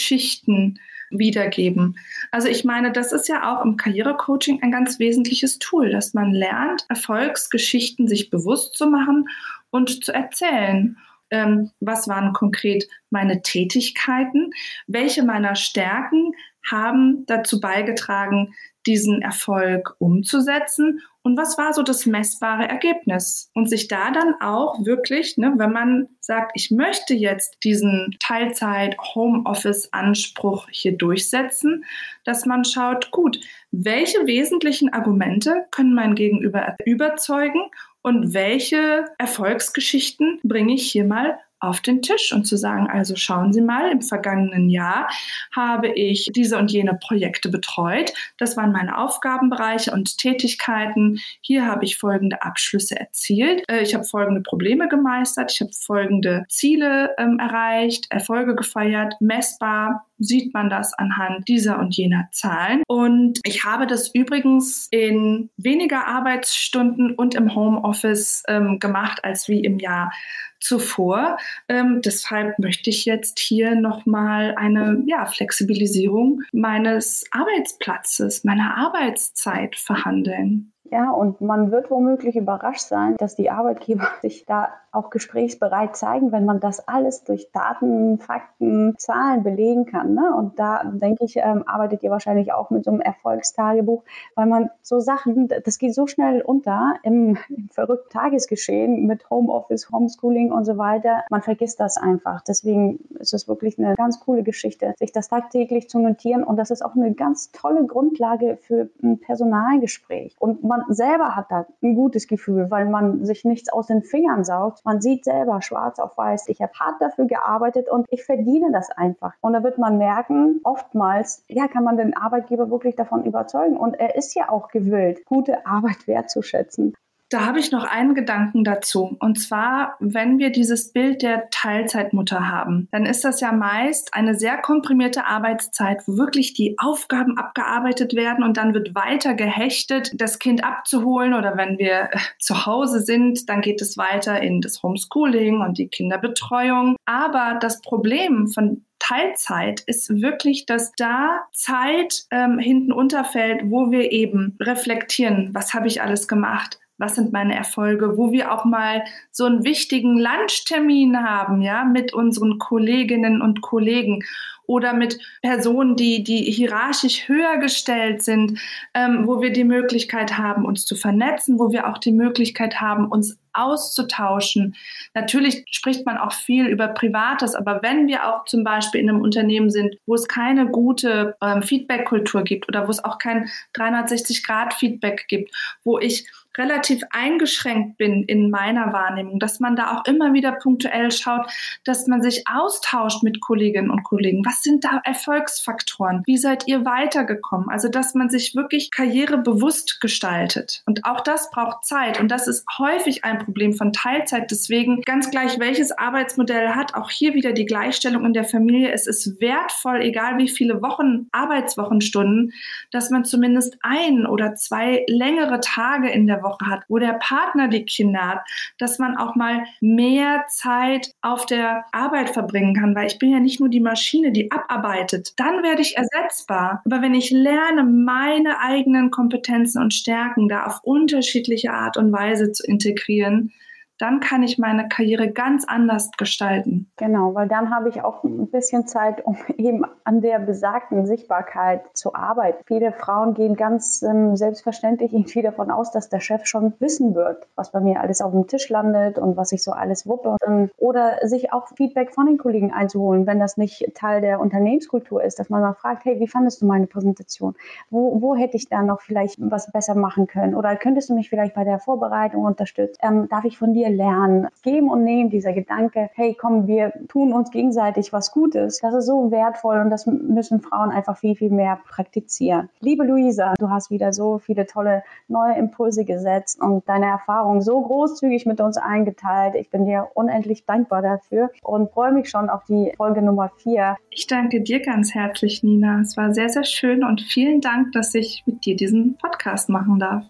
Erfolgsgeschichten 0.00 0.80
wiedergeben? 1.10 1.96
Also 2.30 2.48
ich 2.48 2.64
meine, 2.64 2.92
das 2.92 3.12
ist 3.12 3.28
ja 3.28 3.52
auch 3.52 3.64
im 3.64 3.76
Karrierecoaching 3.76 4.62
ein 4.62 4.70
ganz 4.70 4.98
wesentliches 4.98 5.58
Tool, 5.58 5.90
dass 5.90 6.14
man 6.14 6.32
lernt, 6.32 6.84
Erfolgsgeschichten 6.88 8.06
sich 8.08 8.30
bewusst 8.30 8.76
zu 8.76 8.86
machen 8.86 9.28
und 9.70 10.04
zu 10.04 10.12
erzählen. 10.12 10.96
Ähm, 11.30 11.70
was 11.80 12.08
waren 12.08 12.32
konkret 12.32 12.88
meine 13.10 13.42
Tätigkeiten? 13.42 14.52
Welche 14.86 15.24
meiner 15.24 15.54
Stärken 15.54 16.32
haben 16.68 17.24
dazu 17.26 17.60
beigetragen, 17.60 18.54
diesen 18.86 19.22
Erfolg 19.22 19.94
umzusetzen 19.98 21.00
und 21.22 21.36
was 21.36 21.58
war 21.58 21.74
so 21.74 21.82
das 21.82 22.06
messbare 22.06 22.66
Ergebnis? 22.66 23.50
Und 23.54 23.68
sich 23.68 23.88
da 23.88 24.10
dann 24.10 24.36
auch 24.40 24.86
wirklich, 24.86 25.36
ne, 25.36 25.52
wenn 25.56 25.72
man 25.72 26.08
sagt, 26.20 26.52
ich 26.54 26.70
möchte 26.70 27.12
jetzt 27.12 27.58
diesen 27.62 28.16
Teilzeit-Homeoffice-Anspruch 28.20 30.68
hier 30.70 30.96
durchsetzen, 30.96 31.84
dass 32.24 32.46
man 32.46 32.64
schaut, 32.64 33.10
gut, 33.10 33.38
welche 33.70 34.26
wesentlichen 34.26 34.94
Argumente 34.94 35.66
können 35.70 35.92
mein 35.94 36.14
Gegenüber 36.14 36.74
überzeugen 36.86 37.70
und 38.02 38.32
welche 38.32 39.04
Erfolgsgeschichten 39.18 40.40
bringe 40.42 40.72
ich 40.72 40.90
hier 40.90 41.04
mal 41.04 41.38
auf 41.60 41.80
den 41.80 42.02
Tisch 42.02 42.32
und 42.32 42.44
zu 42.44 42.56
sagen, 42.56 42.88
also 42.88 43.16
schauen 43.16 43.52
Sie 43.52 43.60
mal, 43.60 43.90
im 43.90 44.02
vergangenen 44.02 44.70
Jahr 44.70 45.08
habe 45.54 45.88
ich 45.88 46.28
diese 46.34 46.58
und 46.58 46.72
jene 46.72 46.94
Projekte 46.94 47.48
betreut. 47.48 48.12
Das 48.38 48.56
waren 48.56 48.72
meine 48.72 48.98
Aufgabenbereiche 48.98 49.92
und 49.92 50.18
Tätigkeiten. 50.18 51.20
Hier 51.40 51.66
habe 51.66 51.84
ich 51.84 51.98
folgende 51.98 52.42
Abschlüsse 52.42 52.98
erzielt. 52.98 53.62
Äh, 53.68 53.82
ich 53.82 53.94
habe 53.94 54.04
folgende 54.04 54.40
Probleme 54.40 54.88
gemeistert. 54.88 55.52
Ich 55.52 55.60
habe 55.60 55.72
folgende 55.72 56.44
Ziele 56.48 57.14
ähm, 57.18 57.38
erreicht, 57.38 58.06
Erfolge 58.10 58.54
gefeiert, 58.54 59.14
messbar 59.20 60.06
sieht 60.20 60.54
man 60.54 60.70
das 60.70 60.94
anhand 60.94 61.48
dieser 61.48 61.78
und 61.78 61.96
jener 61.96 62.28
Zahlen. 62.30 62.82
Und 62.86 63.40
ich 63.44 63.64
habe 63.64 63.86
das 63.86 64.14
übrigens 64.14 64.86
in 64.90 65.50
weniger 65.56 66.06
Arbeitsstunden 66.06 67.14
und 67.14 67.34
im 67.34 67.54
Homeoffice 67.54 68.44
ähm, 68.46 68.78
gemacht 68.78 69.24
als 69.24 69.48
wie 69.48 69.64
im 69.64 69.78
Jahr 69.78 70.12
zuvor. 70.60 71.38
Ähm, 71.68 72.02
deshalb 72.04 72.58
möchte 72.58 72.90
ich 72.90 73.06
jetzt 73.06 73.38
hier 73.38 73.74
nochmal 73.74 74.54
eine 74.56 75.02
ja, 75.06 75.24
Flexibilisierung 75.26 76.42
meines 76.52 77.24
Arbeitsplatzes, 77.30 78.44
meiner 78.44 78.76
Arbeitszeit 78.76 79.76
verhandeln. 79.76 80.72
Ja, 80.90 81.12
und 81.12 81.40
man 81.40 81.70
wird 81.70 81.90
womöglich 81.90 82.34
überrascht 82.34 82.80
sein, 82.80 83.16
dass 83.16 83.36
die 83.36 83.50
Arbeitgeber 83.50 84.08
sich 84.22 84.44
da 84.44 84.68
auch 84.92 85.10
gesprächsbereit 85.10 85.96
zeigen, 85.96 86.32
wenn 86.32 86.44
man 86.44 86.58
das 86.58 86.88
alles 86.88 87.22
durch 87.22 87.50
Daten, 87.52 88.18
Fakten, 88.18 88.94
Zahlen 88.98 89.42
belegen 89.42 89.86
kann. 89.86 90.14
Ne? 90.14 90.34
Und 90.36 90.58
da 90.58 90.82
denke 90.84 91.24
ich, 91.24 91.36
ähm, 91.36 91.62
arbeitet 91.66 92.02
ihr 92.02 92.10
wahrscheinlich 92.10 92.52
auch 92.52 92.70
mit 92.70 92.84
so 92.84 92.90
einem 92.90 93.00
Erfolgstagebuch, 93.00 94.02
weil 94.34 94.46
man 94.46 94.70
so 94.82 94.98
Sachen, 94.98 95.48
das 95.48 95.78
geht 95.78 95.94
so 95.94 96.06
schnell 96.06 96.42
unter 96.42 96.94
im, 97.04 97.38
im 97.48 97.68
verrückten 97.70 98.10
Tagesgeschehen 98.10 99.06
mit 99.06 99.30
Homeoffice, 99.30 99.90
Homeschooling 99.90 100.50
und 100.50 100.64
so 100.64 100.76
weiter. 100.76 101.22
Man 101.30 101.42
vergisst 101.42 101.78
das 101.78 101.96
einfach. 101.96 102.42
Deswegen 102.42 102.98
ist 103.20 103.32
es 103.32 103.46
wirklich 103.46 103.78
eine 103.78 103.94
ganz 103.94 104.18
coole 104.18 104.42
Geschichte, 104.42 104.94
sich 104.98 105.12
das 105.12 105.28
tagtäglich 105.28 105.88
zu 105.88 106.00
notieren. 106.00 106.42
Und 106.42 106.56
das 106.56 106.70
ist 106.70 106.84
auch 106.84 106.96
eine 106.96 107.14
ganz 107.14 107.52
tolle 107.52 107.86
Grundlage 107.86 108.58
für 108.60 108.90
ein 109.02 109.20
Personalgespräch. 109.20 110.34
Und 110.40 110.64
man 110.64 110.79
selber 110.88 111.36
hat 111.36 111.46
da 111.50 111.66
ein 111.82 111.94
gutes 111.94 112.26
Gefühl, 112.26 112.70
weil 112.70 112.86
man 112.86 113.24
sich 113.24 113.44
nichts 113.44 113.72
aus 113.72 113.86
den 113.86 114.02
Fingern 114.02 114.44
saugt. 114.44 114.84
Man 114.84 115.00
sieht 115.00 115.24
selber 115.24 115.62
schwarz 115.62 115.98
auf 115.98 116.16
weiß, 116.16 116.48
ich 116.48 116.60
habe 116.60 116.72
hart 116.78 117.00
dafür 117.00 117.26
gearbeitet 117.26 117.88
und 117.88 118.06
ich 118.10 118.24
verdiene 118.24 118.70
das 118.72 118.90
einfach. 118.90 119.34
Und 119.40 119.52
da 119.52 119.62
wird 119.62 119.78
man 119.78 119.98
merken, 119.98 120.60
oftmals, 120.64 121.44
ja, 121.48 121.68
kann 121.68 121.84
man 121.84 121.96
den 121.96 122.16
Arbeitgeber 122.16 122.70
wirklich 122.70 122.96
davon 122.96 123.24
überzeugen. 123.24 123.76
Und 123.76 123.94
er 123.94 124.16
ist 124.16 124.34
ja 124.34 124.48
auch 124.48 124.68
gewillt, 124.68 125.24
gute 125.24 125.66
Arbeit 125.66 126.06
wertzuschätzen. 126.06 126.94
Da 127.30 127.46
habe 127.46 127.60
ich 127.60 127.70
noch 127.70 127.84
einen 127.84 128.16
Gedanken 128.16 128.64
dazu. 128.64 129.16
Und 129.20 129.38
zwar, 129.38 129.94
wenn 130.00 130.40
wir 130.40 130.50
dieses 130.50 130.92
Bild 130.92 131.22
der 131.22 131.48
Teilzeitmutter 131.50 132.48
haben, 132.48 132.88
dann 132.90 133.06
ist 133.06 133.24
das 133.24 133.40
ja 133.40 133.52
meist 133.52 134.14
eine 134.14 134.34
sehr 134.34 134.58
komprimierte 134.58 135.26
Arbeitszeit, 135.26 136.02
wo 136.06 136.16
wirklich 136.16 136.54
die 136.54 136.74
Aufgaben 136.78 137.38
abgearbeitet 137.38 138.14
werden 138.14 138.42
und 138.42 138.56
dann 138.56 138.74
wird 138.74 138.96
weiter 138.96 139.34
gehechtet, 139.34 140.10
das 140.14 140.40
Kind 140.40 140.64
abzuholen 140.64 141.32
oder 141.34 141.56
wenn 141.56 141.78
wir 141.78 142.08
äh, 142.10 142.18
zu 142.40 142.66
Hause 142.66 143.00
sind, 143.00 143.48
dann 143.48 143.60
geht 143.60 143.80
es 143.80 143.96
weiter 143.96 144.42
in 144.42 144.60
das 144.60 144.82
Homeschooling 144.82 145.60
und 145.60 145.78
die 145.78 145.86
Kinderbetreuung. 145.86 146.96
Aber 147.06 147.58
das 147.60 147.80
Problem 147.80 148.48
von 148.48 148.84
Teilzeit 148.98 149.80
ist 149.86 150.20
wirklich, 150.20 150.66
dass 150.66 150.92
da 150.96 151.42
Zeit 151.52 152.24
ähm, 152.30 152.58
hinten 152.58 152.92
unterfällt, 152.92 153.62
wo 153.64 153.92
wir 153.92 154.10
eben 154.12 154.56
reflektieren, 154.60 155.50
was 155.52 155.74
habe 155.74 155.86
ich 155.86 156.02
alles 156.02 156.28
gemacht, 156.28 156.78
was 157.00 157.14
sind 157.16 157.32
meine 157.32 157.56
Erfolge, 157.56 158.16
wo 158.16 158.30
wir 158.30 158.52
auch 158.52 158.64
mal 158.64 159.02
so 159.32 159.46
einen 159.46 159.64
wichtigen 159.64 160.18
Lunchtermin 160.18 161.24
haben, 161.24 161.62
ja, 161.62 161.84
mit 161.84 162.12
unseren 162.12 162.58
Kolleginnen 162.58 163.42
und 163.42 163.62
Kollegen 163.62 164.22
oder 164.70 164.92
mit 164.92 165.18
Personen, 165.42 165.96
die, 165.96 166.22
die 166.22 166.42
hierarchisch 166.44 167.26
höher 167.26 167.56
gestellt 167.56 168.22
sind, 168.22 168.60
ähm, 168.94 169.26
wo 169.26 169.42
wir 169.42 169.52
die 169.52 169.64
Möglichkeit 169.64 170.38
haben, 170.38 170.64
uns 170.64 170.84
zu 170.84 170.94
vernetzen, 170.94 171.58
wo 171.58 171.72
wir 171.72 171.88
auch 171.88 171.98
die 171.98 172.12
Möglichkeit 172.12 172.80
haben, 172.80 173.08
uns 173.08 173.36
auszutauschen. 173.52 174.76
Natürlich 175.12 175.64
spricht 175.72 176.06
man 176.06 176.18
auch 176.18 176.32
viel 176.32 176.66
über 176.66 176.86
Privates, 176.86 177.56
aber 177.56 177.82
wenn 177.82 178.06
wir 178.06 178.28
auch 178.28 178.44
zum 178.44 178.62
Beispiel 178.62 179.00
in 179.00 179.08
einem 179.08 179.22
Unternehmen 179.22 179.70
sind, 179.70 179.96
wo 180.06 180.14
es 180.14 180.28
keine 180.28 180.66
gute 180.66 181.34
ähm, 181.42 181.62
Feedback-Kultur 181.62 182.44
gibt 182.44 182.68
oder 182.68 182.86
wo 182.86 182.92
es 182.92 183.04
auch 183.04 183.18
kein 183.18 183.50
360-Grad-Feedback 183.74 185.26
gibt, 185.26 185.52
wo 185.82 185.98
ich 185.98 186.28
relativ 186.60 187.02
eingeschränkt 187.10 187.96
bin 187.96 188.22
in 188.24 188.50
meiner 188.50 188.92
Wahrnehmung, 188.92 189.38
dass 189.40 189.60
man 189.60 189.76
da 189.76 189.96
auch 189.96 190.04
immer 190.04 190.34
wieder 190.34 190.52
punktuell 190.52 191.10
schaut, 191.10 191.50
dass 191.84 192.06
man 192.06 192.22
sich 192.22 192.44
austauscht 192.46 193.22
mit 193.22 193.40
Kolleginnen 193.40 193.90
und 193.90 194.02
Kollegen. 194.02 194.44
Was 194.44 194.62
sind 194.62 194.84
da 194.84 195.00
Erfolgsfaktoren? 195.04 196.22
Wie 196.26 196.36
seid 196.36 196.68
ihr 196.68 196.84
weitergekommen? 196.84 197.68
Also, 197.70 197.88
dass 197.88 198.14
man 198.14 198.28
sich 198.28 198.54
wirklich 198.54 198.90
karrierebewusst 198.90 200.00
gestaltet. 200.00 200.82
Und 200.86 201.06
auch 201.06 201.22
das 201.22 201.50
braucht 201.50 201.84
Zeit. 201.84 202.20
Und 202.20 202.30
das 202.30 202.46
ist 202.46 202.66
häufig 202.78 203.24
ein 203.24 203.38
Problem 203.38 203.72
von 203.72 203.92
Teilzeit. 203.92 204.50
Deswegen 204.50 205.00
ganz 205.02 205.30
gleich, 205.30 205.58
welches 205.58 205.92
Arbeitsmodell 205.92 206.70
hat, 206.70 206.94
auch 206.94 207.10
hier 207.10 207.34
wieder 207.34 207.52
die 207.52 207.64
Gleichstellung 207.64 208.26
in 208.26 208.34
der 208.34 208.44
Familie. 208.44 208.92
Es 208.92 209.06
ist 209.06 209.40
wertvoll, 209.40 210.02
egal 210.02 210.36
wie 210.38 210.48
viele 210.48 210.82
Wochen, 210.82 211.28
Arbeitswochenstunden, 211.32 212.52
dass 212.90 213.10
man 213.10 213.24
zumindest 213.24 213.78
ein 213.80 214.26
oder 214.26 214.54
zwei 214.56 215.04
längere 215.08 215.60
Tage 215.60 216.10
in 216.10 216.26
der 216.26 216.42
Woche 216.42 216.49
hat, 216.64 216.82
wo 216.88 216.98
der 216.98 217.14
Partner 217.14 217.68
die 217.68 217.84
Kinder 217.84 218.20
hat, 218.20 218.40
dass 218.78 218.98
man 218.98 219.16
auch 219.16 219.34
mal 219.34 219.64
mehr 219.80 220.44
Zeit 220.48 221.12
auf 221.22 221.46
der 221.46 221.84
Arbeit 221.92 222.30
verbringen 222.30 222.74
kann, 222.74 222.94
weil 222.94 223.06
ich 223.06 223.18
bin 223.18 223.30
ja 223.30 223.40
nicht 223.40 223.60
nur 223.60 223.68
die 223.68 223.80
Maschine, 223.80 224.32
die 224.32 224.50
abarbeitet. 224.50 225.32
Dann 225.36 225.62
werde 225.62 225.82
ich 225.82 225.96
ersetzbar. 225.96 226.82
Aber 226.84 227.02
wenn 227.02 227.14
ich 227.14 227.30
lerne, 227.30 227.84
meine 227.84 228.60
eigenen 228.60 229.10
Kompetenzen 229.10 229.82
und 229.82 229.94
Stärken 229.94 230.48
da 230.48 230.64
auf 230.64 230.80
unterschiedliche 230.82 231.72
Art 231.72 231.96
und 231.96 232.12
Weise 232.12 232.52
zu 232.52 232.66
integrieren, 232.66 233.52
dann 234.00 234.20
kann 234.20 234.42
ich 234.42 234.58
meine 234.58 234.88
Karriere 234.88 235.30
ganz 235.30 235.66
anders 235.66 236.10
gestalten. 236.16 236.90
Genau, 236.96 237.34
weil 237.34 237.48
dann 237.48 237.70
habe 237.70 237.90
ich 237.90 238.02
auch 238.02 238.24
ein 238.24 238.50
bisschen 238.50 238.86
Zeit, 238.86 239.24
um 239.24 239.36
eben 239.58 239.84
an 240.04 240.22
der 240.22 240.38
besagten 240.38 241.04
Sichtbarkeit 241.06 241.82
zu 241.92 242.14
arbeiten. 242.14 242.62
Viele 242.66 242.92
Frauen 242.92 243.34
gehen 243.34 243.56
ganz 243.56 244.02
ähm, 244.02 244.36
selbstverständlich 244.36 245.12
irgendwie 245.12 245.42
davon 245.42 245.70
aus, 245.70 245.92
dass 245.92 246.08
der 246.08 246.20
Chef 246.20 246.46
schon 246.46 246.72
wissen 246.78 247.14
wird, 247.14 247.46
was 247.56 247.72
bei 247.72 247.80
mir 247.80 248.00
alles 248.00 248.22
auf 248.22 248.32
dem 248.32 248.46
Tisch 248.46 248.70
landet 248.70 249.18
und 249.18 249.36
was 249.36 249.52
ich 249.52 249.62
so 249.62 249.72
alles 249.72 250.06
wuppe. 250.06 250.36
Ähm, 250.46 250.70
oder 250.78 251.18
sich 251.28 251.52
auch 251.52 251.68
Feedback 251.76 252.14
von 252.14 252.24
den 252.26 252.38
Kollegen 252.38 252.72
einzuholen, 252.72 253.26
wenn 253.26 253.38
das 253.38 253.58
nicht 253.58 253.92
Teil 253.94 254.22
der 254.22 254.40
Unternehmenskultur 254.40 255.22
ist, 255.22 255.38
dass 255.38 255.50
man 255.50 255.60
mal 255.60 255.74
fragt, 255.74 256.06
hey, 256.06 256.18
wie 256.20 256.28
fandest 256.28 256.62
du 256.62 256.66
meine 256.66 256.86
Präsentation? 256.86 257.54
Wo, 257.90 258.22
wo 258.22 258.34
hätte 258.34 258.56
ich 258.56 258.68
da 258.70 258.82
noch 258.82 259.02
vielleicht 259.02 259.36
was 259.38 259.70
besser 259.70 259.94
machen 259.94 260.26
können? 260.26 260.54
Oder 260.54 260.74
könntest 260.76 261.10
du 261.10 261.14
mich 261.14 261.28
vielleicht 261.28 261.54
bei 261.54 261.64
der 261.64 261.78
Vorbereitung 261.78 262.44
unterstützen? 262.44 262.98
Ähm, 263.02 263.28
darf 263.28 263.44
ich 263.44 263.58
von 263.58 263.74
dir 263.74 263.89
lernen. 263.90 264.48
Geben 264.62 264.90
und 264.90 265.04
nehmen, 265.04 265.30
dieser 265.30 265.52
Gedanke, 265.52 266.10
hey, 266.14 266.36
komm, 266.38 266.66
wir 266.66 266.92
tun 267.08 267.32
uns 267.32 267.50
gegenseitig 267.50 268.12
was 268.12 268.32
Gutes, 268.32 268.80
das 268.80 268.94
ist 268.94 269.06
so 269.06 269.30
wertvoll 269.30 269.78
und 269.78 269.90
das 269.90 270.06
müssen 270.06 270.60
Frauen 270.60 270.90
einfach 270.90 271.16
viel, 271.16 271.36
viel 271.36 271.50
mehr 271.50 271.78
praktizieren. 271.88 272.68
Liebe 272.80 273.04
Luisa, 273.04 273.54
du 273.58 273.70
hast 273.70 273.90
wieder 273.90 274.12
so 274.12 274.38
viele 274.38 274.66
tolle 274.66 275.02
neue 275.28 275.54
Impulse 275.54 276.04
gesetzt 276.04 276.60
und 276.60 276.88
deine 276.88 277.06
Erfahrungen 277.06 277.60
so 277.60 277.80
großzügig 277.80 278.46
mit 278.46 278.60
uns 278.60 278.76
eingeteilt. 278.76 279.54
Ich 279.54 279.70
bin 279.70 279.84
dir 279.84 280.08
unendlich 280.14 280.64
dankbar 280.64 281.02
dafür 281.02 281.50
und 281.62 281.90
freue 281.90 282.12
mich 282.12 282.28
schon 282.30 282.48
auf 282.50 282.64
die 282.64 282.92
Folge 282.96 283.22
Nummer 283.22 283.50
vier. 283.56 283.96
Ich 284.10 284.26
danke 284.26 284.60
dir 284.60 284.80
ganz 284.80 285.14
herzlich, 285.14 285.62
Nina. 285.62 286.00
Es 286.00 286.16
war 286.16 286.32
sehr, 286.32 286.48
sehr 286.48 286.64
schön 286.64 287.04
und 287.04 287.20
vielen 287.20 287.60
Dank, 287.60 287.92
dass 287.92 288.14
ich 288.14 288.42
mit 288.46 288.64
dir 288.64 288.76
diesen 288.76 289.16
Podcast 289.16 289.68
machen 289.68 289.98
darf. 289.98 290.24